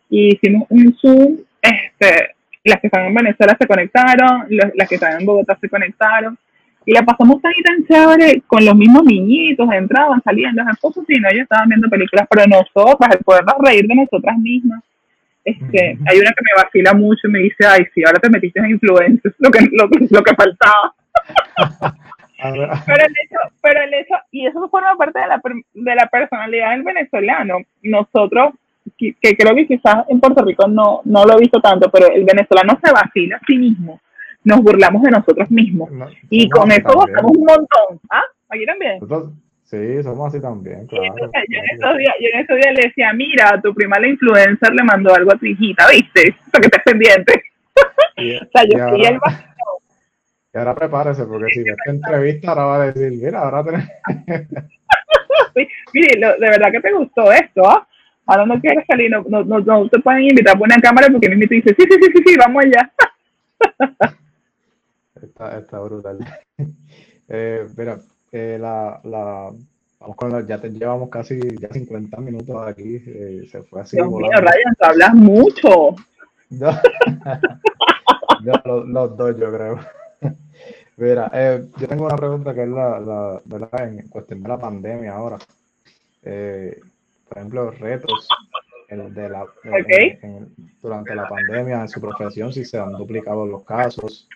[0.09, 5.21] Y hicimos un Zoom, este, las que están en Venezuela se conectaron, las que están
[5.21, 6.39] en Bogotá se conectaron
[6.85, 11.05] Y la pasamos tan y tan chévere con los mismos niñitos, entraban, salían, los esposos
[11.09, 14.83] sí, no, ellos estaban viendo películas, pero nosotras, el podernos reír de nosotras mismas.
[15.45, 18.61] Este, Hay una que me vacila mucho y me dice, ay, sí, ahora te metiste
[18.61, 20.95] en influencers, lo que, lo, lo que faltaba.
[22.43, 25.41] Pero el hecho, pero el hecho, y eso forma parte de la,
[25.75, 27.59] de la personalidad del venezolano.
[27.83, 28.55] Nosotros,
[28.99, 32.25] que, creo que quizás en Puerto Rico no, no lo he visto tanto, pero el
[32.25, 34.01] venezolano se vacila a sí mismo.
[34.45, 35.91] Nos burlamos de nosotros mismos.
[36.29, 38.01] y con eso gozamos un montón.
[38.11, 38.23] ¿Ah?
[38.49, 38.99] ¿Aquí también?
[39.73, 41.15] Sí, somos así también, claro.
[41.17, 44.71] yo, en esos días, yo en esos días le decía, mira, tu prima la influencer
[44.75, 46.37] le mandó algo a tu hijita, ¿viste?
[46.53, 47.43] Para que estés pendiente.
[48.43, 49.19] o sea, yo fui el
[50.55, 53.89] y ahora prepárese, porque si esta entrevista ahora va a decir, mira, ahora tenemos...
[55.95, 57.87] mire, de verdad que te gustó esto, ¿ah?
[58.27, 61.47] Ahora no quieres salir, no, no, no, te pueden invitar por una cámara porque mi
[61.47, 62.93] te dice, sí, sí, sí, sí, sí, vamos allá.
[65.23, 66.19] está, está brutal.
[67.35, 67.99] Eh, mira,
[68.31, 69.51] eh, la, la,
[70.01, 73.97] vamos con la, ya te llevamos casi ya 50 minutos aquí, eh, se fue así.
[73.97, 75.95] Dios mío, Ryan, hablas mucho.
[78.65, 79.79] los, los dos, yo creo.
[81.03, 83.89] Mira, eh, yo tengo una pregunta que es la, la ¿verdad?
[83.89, 85.37] en cuestión de la pandemia ahora.
[86.23, 86.79] Eh,
[87.29, 88.29] por ejemplo, retos
[88.89, 89.45] de la,
[90.81, 94.29] durante la pandemia en su profesión, si se han duplicado los casos,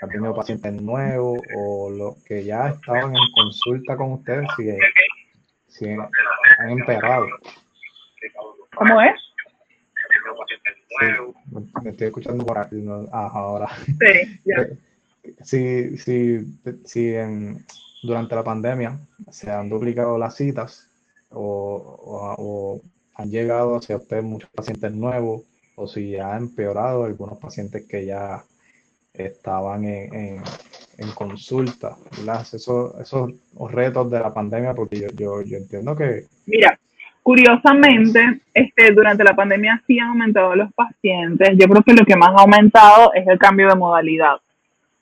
[0.00, 4.70] han tenido pacientes nuevos o los que ya estaban en consulta con ustedes, si,
[5.66, 7.26] si han empeorado.
[8.76, 9.12] ¿Cómo es?
[11.82, 12.82] me estoy escuchando por aquí,
[13.12, 13.68] ahora.
[13.84, 14.66] Sí, ya.
[15.42, 16.40] Si, si,
[16.84, 17.64] si en,
[18.02, 18.98] durante la pandemia
[19.30, 20.88] se han duplicado las citas
[21.30, 22.80] o,
[23.14, 25.42] han llegado hacia usted muchos pacientes nuevos
[25.74, 28.44] o si ha empeorado algunos pacientes que ya
[29.12, 30.42] estaban en,
[30.98, 31.96] en, consulta,
[32.52, 33.32] Esos, esos
[33.72, 36.26] retos de la pandemia, porque yo, yo, yo entiendo que...
[36.46, 36.78] Mira,
[37.24, 41.50] curiosamente, este, durante la pandemia sí han aumentado los pacientes.
[41.58, 44.36] Yo creo que lo que más ha aumentado es el cambio de modalidad.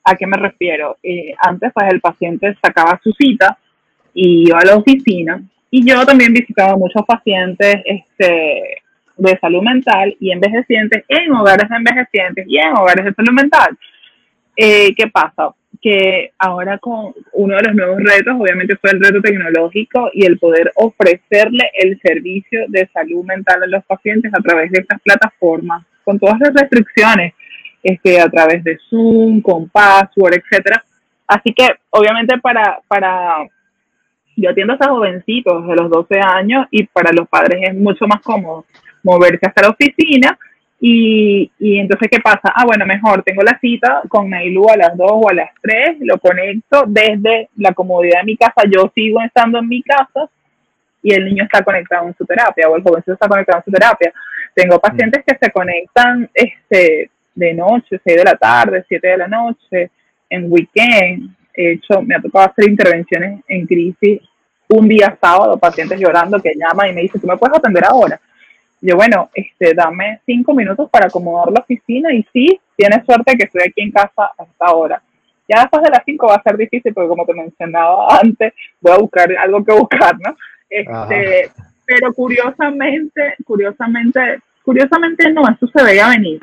[0.08, 0.98] ¿A qué me refiero?
[1.02, 3.58] Eh, antes, pues el paciente sacaba su cita
[4.14, 5.42] y iba a la oficina.
[5.68, 8.82] Y yo también visitaba muchos pacientes este,
[9.16, 13.76] de salud mental y envejecientes en hogares de envejecientes y en hogares de salud mental.
[14.54, 15.52] Eh, ¿Qué pasa?
[15.82, 20.38] Que ahora con uno de los nuevos retos, obviamente fue el reto tecnológico y el
[20.38, 25.84] poder ofrecerle el servicio de salud mental a los pacientes a través de estas plataformas,
[26.04, 27.34] con todas las restricciones
[27.86, 30.84] este, a través de Zoom, con password, etcétera.
[31.26, 33.46] Así que, obviamente, para, para,
[34.36, 38.20] yo atiendo a jovencitos de los 12 años y para los padres es mucho más
[38.22, 38.64] cómodo
[39.02, 40.38] moverse hasta la oficina
[40.78, 42.52] y, y, entonces, ¿qué pasa?
[42.54, 45.98] Ah, bueno, mejor tengo la cita con Nailu a las 2 o a las 3,
[46.00, 50.28] lo conecto desde la comodidad de mi casa, yo sigo estando en mi casa
[51.02, 53.70] y el niño está conectado en su terapia o el jovencito está conectado en su
[53.70, 54.12] terapia.
[54.54, 59.28] Tengo pacientes que se conectan este, de noche, 6 de la tarde, 7 de la
[59.28, 59.90] noche,
[60.28, 61.36] en weekend.
[61.54, 64.20] He hecho, me ha tocado hacer intervenciones en crisis
[64.68, 68.20] un día sábado, pacientes llorando que llaman y me dicen, ¿tú me puedes atender ahora?
[68.80, 73.44] Yo, bueno, este, dame cinco minutos para acomodar la oficina y sí, tienes suerte que
[73.44, 75.00] estoy aquí en casa hasta ahora.
[75.48, 78.92] Ya después de las cinco va a ser difícil porque como te mencionaba antes, voy
[78.92, 80.36] a buscar algo que buscar, ¿no?
[80.68, 81.50] Este,
[81.86, 86.40] pero curiosamente, curiosamente, curiosamente no, eso se veía venir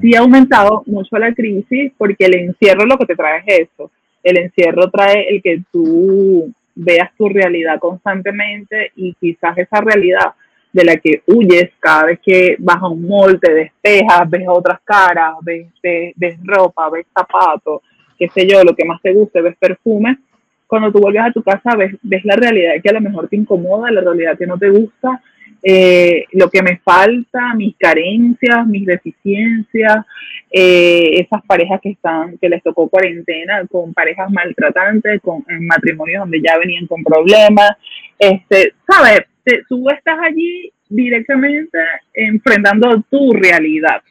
[0.00, 3.90] sí ha aumentado mucho la crisis porque el encierro lo que te trae es eso.
[4.22, 10.34] El encierro trae el que tú veas tu realidad constantemente y quizás esa realidad
[10.72, 14.80] de la que huyes cada vez que vas a un mall, te despejas, ves otras
[14.82, 15.68] caras, ves,
[16.16, 17.82] ves, ropa, ves zapatos,
[18.18, 20.18] qué sé yo, lo que más te guste, ves perfume.
[20.66, 23.36] Cuando tú vuelves a tu casa ves, ves la realidad que a lo mejor te
[23.36, 25.22] incomoda, la realidad que no te gusta
[25.66, 30.04] eh, lo que me falta, mis carencias, mis deficiencias,
[30.50, 36.42] eh, esas parejas que están, que les tocó cuarentena, con parejas maltratantes, con matrimonios donde
[36.42, 37.70] ya venían con problemas,
[38.18, 39.22] este, sabes,
[39.66, 41.78] tú estás allí directamente
[42.12, 44.02] enfrentando tu realidad.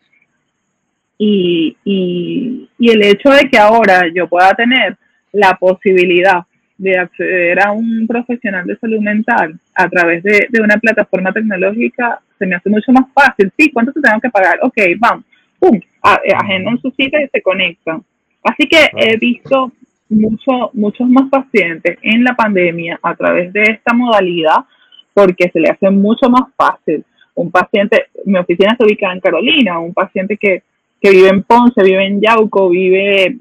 [1.20, 4.98] Y, y, y el hecho de que ahora yo pueda tener
[5.32, 6.42] la posibilidad
[6.78, 12.46] de acceder a un profesional de salud mental a través de, una plataforma tecnológica se
[12.46, 13.52] me hace mucho más fácil.
[13.58, 14.60] Sí, ¿cuánto te tengo que pagar?
[14.62, 15.26] Ok, vamos,
[15.60, 18.04] pum, eh, agendan su cita y se conectan.
[18.44, 19.72] Así que he visto
[20.10, 24.66] mucho, muchos más pacientes en la pandemia a través de esta modalidad
[25.14, 27.06] porque se le hace mucho más fácil.
[27.36, 30.64] Un paciente, mi oficina está ubicada en Carolina, un paciente que,
[31.02, 33.38] que vive en Ponce, vive en Yauco, vive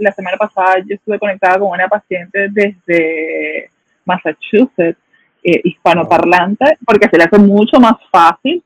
[0.00, 3.70] la semana pasada yo estuve conectada con una paciente desde
[4.04, 4.98] Massachusetts,
[5.42, 8.62] eh, hispanoparlante, porque se le hace mucho más fácil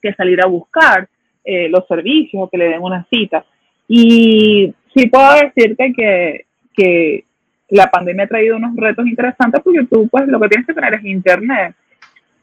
[0.00, 1.08] que salir a buscar
[1.44, 3.44] eh, los servicios o que le den una cita.
[3.88, 7.24] Y sí puedo decirte que, que
[7.68, 10.94] la pandemia ha traído unos retos interesantes porque tú pues lo que tienes que tener
[10.94, 11.74] es internet.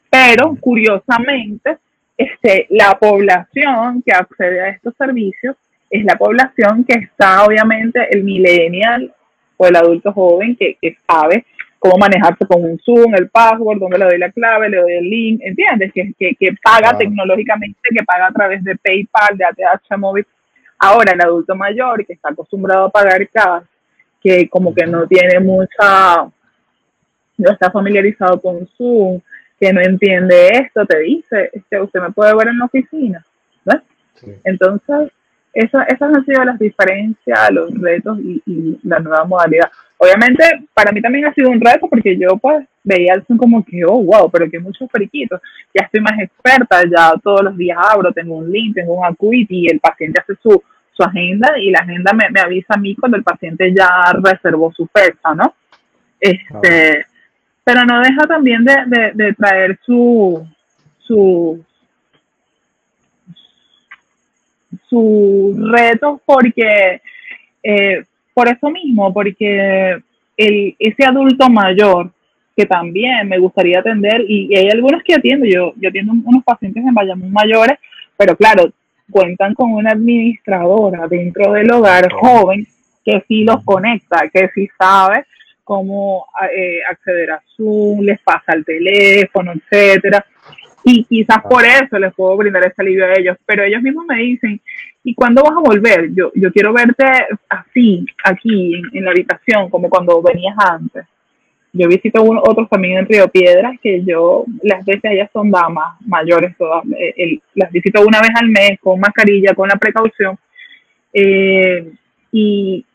[0.09, 1.77] Pero curiosamente,
[2.17, 5.55] este, la población que accede a estos servicios
[5.93, 9.13] es la población que está obviamente el millennial
[9.57, 11.45] o el adulto joven que, que sabe
[11.77, 15.09] cómo manejarse con un Zoom, el password, dónde le doy la clave, le doy el
[15.09, 15.91] link, ¿entiendes?
[15.93, 20.25] Que, que, que paga tecnológicamente, que paga a través de PayPal, de ATH Móvil.
[20.79, 23.63] Ahora, el adulto mayor que está acostumbrado a pagar cash,
[24.21, 26.23] que como que no tiene mucha,
[27.37, 29.21] no está familiarizado con Zoom,
[29.59, 33.23] que no entiende esto, te dice, este, usted me puede ver en la oficina.
[33.65, 33.81] ¿ves?
[34.43, 35.11] Entonces,
[35.53, 39.69] esa, esas han sido las diferencias, los retos y, y, la nueva modalidad.
[39.97, 40.43] Obviamente,
[40.73, 43.85] para mí también ha sido un reto porque yo pues veía el Zoom como que,
[43.85, 45.39] oh, wow, pero que muchos periquitos.
[45.73, 49.65] Ya estoy más experta, ya todos los días abro, tengo un link, tengo un Acuity
[49.65, 52.95] y el paciente hace su, su agenda y la agenda me, me, avisa a mí
[52.95, 53.89] cuando el paciente ya
[54.21, 55.53] reservó su fecha, ¿no?
[56.19, 57.05] Este,
[57.63, 60.45] pero no deja también de, de, de traer su,
[60.99, 61.63] su,
[64.89, 67.01] sus retos porque,
[67.63, 68.03] eh,
[68.33, 70.01] por eso mismo, porque
[70.37, 72.11] el, ese adulto mayor
[72.55, 76.83] que también me gustaría atender, y, hay algunos que atiendo, yo, yo atiendo unos pacientes
[76.85, 77.79] en Bayamón mayores,
[78.15, 78.69] pero claro,
[79.09, 82.67] cuentan con una administradora dentro del hogar joven
[83.03, 85.25] que sí los conecta, que sí sabe
[85.63, 90.25] cómo eh, acceder a Zoom, les pasa el teléfono, etcétera.
[90.83, 94.17] Y quizás por eso les puedo brindar ese alivio a ellos, pero ellos mismos me
[94.17, 94.59] dicen,
[95.03, 96.13] ¿y cuándo vas a volver?
[96.13, 97.05] Yo, yo quiero verte
[97.47, 101.05] así, aquí, en, en la habitación, como cuando venías antes.
[101.75, 105.99] Yo visito uno, otros también en Río Piedras, que yo, las veces ellas son damas
[106.01, 110.37] mayores, todas, eh, el, las visito una vez al mes con mascarilla, con la precaución.
[111.11, 111.91] Eh,
[112.31, 112.85] y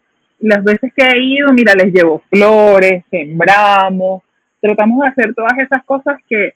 [0.41, 4.23] las veces que he ido, mira, les llevo flores, sembramos,
[4.61, 6.55] tratamos de hacer todas esas cosas que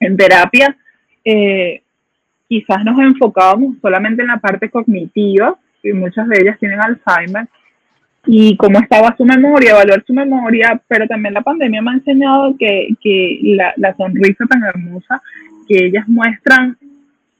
[0.00, 0.76] en terapia
[1.24, 1.82] eh,
[2.48, 7.48] quizás nos enfocábamos solamente en la parte cognitiva, y muchas de ellas tienen Alzheimer,
[8.26, 12.56] y cómo estaba su memoria, evaluar su memoria, pero también la pandemia me ha enseñado
[12.58, 15.22] que, que la, la, sonrisa tan hermosa
[15.68, 16.76] que ellas muestran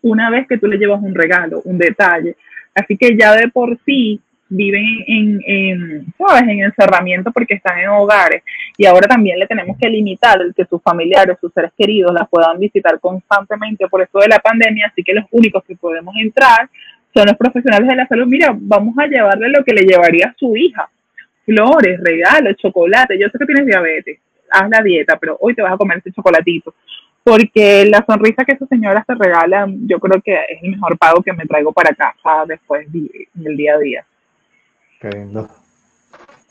[0.03, 2.37] una vez que tú le llevas un regalo, un detalle.
[2.75, 6.43] Así que ya de por sí viven en, en, ¿sabes?
[6.43, 8.43] en encerramiento porque están en hogares.
[8.77, 12.29] Y ahora también le tenemos que limitar el que sus familiares, sus seres queridos las
[12.29, 16.69] puedan visitar constantemente por esto de la pandemia, así que los únicos que podemos entrar
[17.15, 20.35] son los profesionales de la salud, mira, vamos a llevarle lo que le llevaría a
[20.37, 20.89] su hija,
[21.47, 24.19] flores, regalos, chocolate, yo sé que tienes diabetes,
[24.51, 26.75] haz la dieta, pero hoy te vas a comer ese chocolatito,
[27.25, 31.23] porque la sonrisa que esas señoras te regalan, yo creo que es el mejor pago
[31.23, 34.05] que me traigo para casa después del día a día.
[35.01, 35.49] Qué lindo.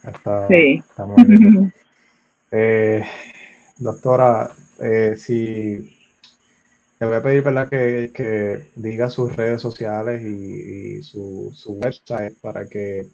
[0.04, 0.84] Está, sí.
[0.88, 1.72] Está muy lindo.
[2.52, 3.04] eh,
[3.78, 5.96] doctora, eh, si
[7.00, 7.70] le voy a pedir ¿verdad?
[7.70, 13.08] Que, que diga sus redes sociales y, y su, su, website para que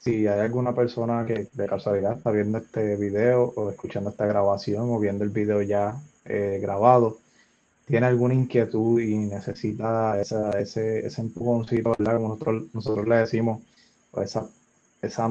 [0.00, 4.90] si hay alguna persona que de casualidad está viendo este video o escuchando esta grabación
[4.90, 7.18] o viendo el video ya eh, grabado,
[7.86, 12.16] tiene alguna inquietud y necesita esa, ese, ese empujoncito, ¿verdad?
[12.16, 13.62] Como nosotros, nosotros le decimos,
[14.22, 14.48] esa,
[15.02, 15.28] esa,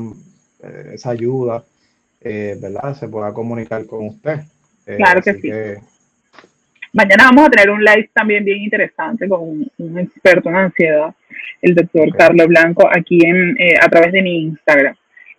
[0.63, 1.63] eh, esa ayuda,
[2.19, 2.95] eh, ¿verdad?
[2.95, 4.41] Se pueda comunicar con usted.
[4.85, 5.41] claro que sí.
[5.41, 5.77] Que,
[6.93, 11.13] Mañana vamos a tener un live también bien interesante con un, un experto en ansiedad,
[11.61, 12.11] el doctor okay.
[12.11, 14.95] Carlos Blanco, aquí en, eh, a través de mi Instagram.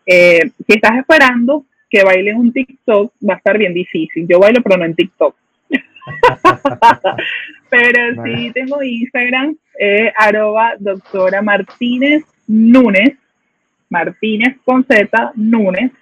[0.06, 4.26] Eh, si estás esperando que baile un TikTok, va a estar bien difícil.
[4.26, 5.36] Yo bailo, pero no en TikTok.
[7.68, 13.18] pero sí tengo Instagram, eh, arroba doctora Martínez Núñez,
[13.92, 15.92] Martínez con Z, Núñez,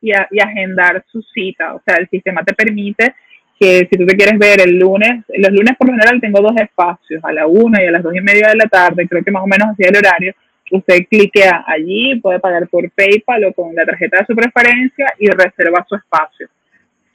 [0.00, 1.74] y, agendar su cita.
[1.74, 3.16] O sea, el sistema te permite
[3.58, 6.54] que si tú te quieres ver el lunes, los lunes por lo general tengo dos
[6.56, 9.32] espacios, a la una y a las dos y media de la tarde, creo que
[9.32, 10.32] más o menos así el horario.
[10.72, 15.28] Usted cliquea allí, puede pagar por PayPal o con la tarjeta de su preferencia y
[15.28, 16.48] reserva su espacio.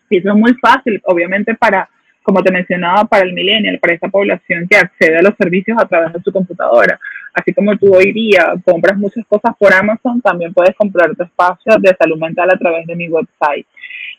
[0.09, 1.89] Y eso es muy fácil, obviamente para
[2.27, 5.87] como te mencionaba, para el millennial, para esa población que accede a los servicios a
[5.87, 6.99] través de su computadora.
[7.33, 11.77] Así como tú hoy día compras muchas cosas por Amazon, también puedes comprar tu espacio
[11.79, 13.65] de salud mental a través de mi website.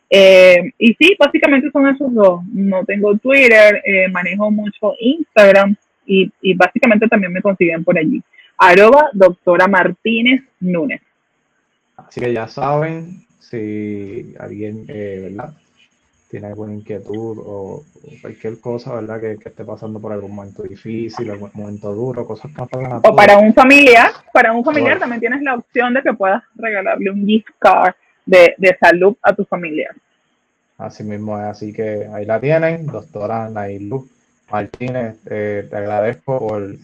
[0.08, 2.40] Eh, y sí, básicamente son esos dos.
[2.50, 5.76] No tengo Twitter, eh, manejo mucho Instagram
[6.06, 8.22] y, y, básicamente también me consiguen por allí.
[8.58, 11.00] Arroba doctora Martínez Núñez.
[11.96, 15.54] Así que ya saben, si alguien, eh, ¿verdad?
[16.28, 17.84] tiene alguna inquietud o,
[18.20, 19.20] cualquier cosa, ¿verdad?
[19.20, 23.38] Que, esté pasando por algún momento difícil, algún momento duro, cosas que pasan O para
[23.38, 27.48] un familiar, para un familiar también tienes la opción de que puedas regalarle un gift
[27.58, 27.94] card
[28.26, 29.94] de, salud a tu familiar.
[30.76, 34.06] Así mismo es, así que ahí la tienen, doctora Nailu
[34.50, 36.76] Martínez, eh, te agradezco por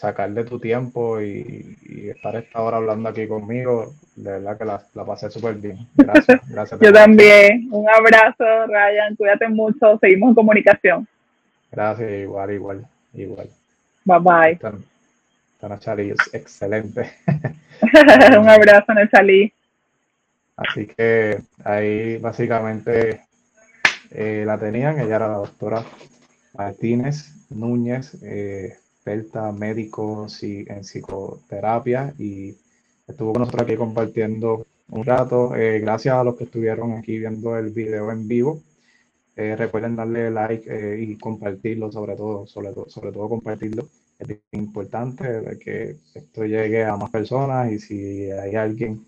[0.00, 1.76] sacar de tu tiempo y,
[2.08, 3.92] estar esta hora hablando aquí conmigo.
[4.16, 5.86] De verdad que la, la pasé súper bien.
[5.94, 6.40] Gracias.
[6.48, 7.68] gracias Yo también.
[7.70, 9.14] Un abrazo, Ryan.
[9.16, 9.98] Cuídate mucho.
[10.00, 11.08] Seguimos en comunicación.
[11.70, 13.48] Gracias, igual, igual, igual.
[14.04, 14.58] Bye bye.
[15.68, 17.12] Nachali es excelente.
[18.38, 19.52] Un abrazo, Nachali.
[20.56, 23.20] Así que ahí básicamente
[24.10, 24.98] eh, la tenían.
[24.98, 25.84] Ella era la doctora
[26.54, 28.16] Martínez Núñez.
[28.22, 32.54] Eh, experta médico en psicoterapia y
[33.08, 35.56] estuvo con nosotros aquí compartiendo un rato.
[35.56, 38.62] Eh, gracias a los que estuvieron aquí viendo el video en vivo.
[39.36, 43.88] Eh, recuerden darle like eh, y compartirlo, sobre todo, sobre todo, sobre todo compartirlo.
[44.18, 49.06] Es importante que esto llegue a más personas y si hay alguien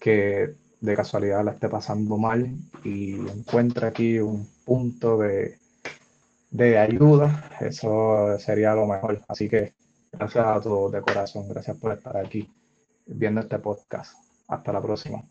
[0.00, 2.50] que de casualidad la esté pasando mal
[2.82, 5.58] y encuentra aquí un punto de,
[6.54, 9.20] de ayuda, eso sería lo mejor.
[9.26, 9.74] Así que
[10.12, 12.48] gracias a todos de corazón, gracias por estar aquí
[13.06, 14.14] viendo este podcast.
[14.46, 15.24] Hasta la próxima.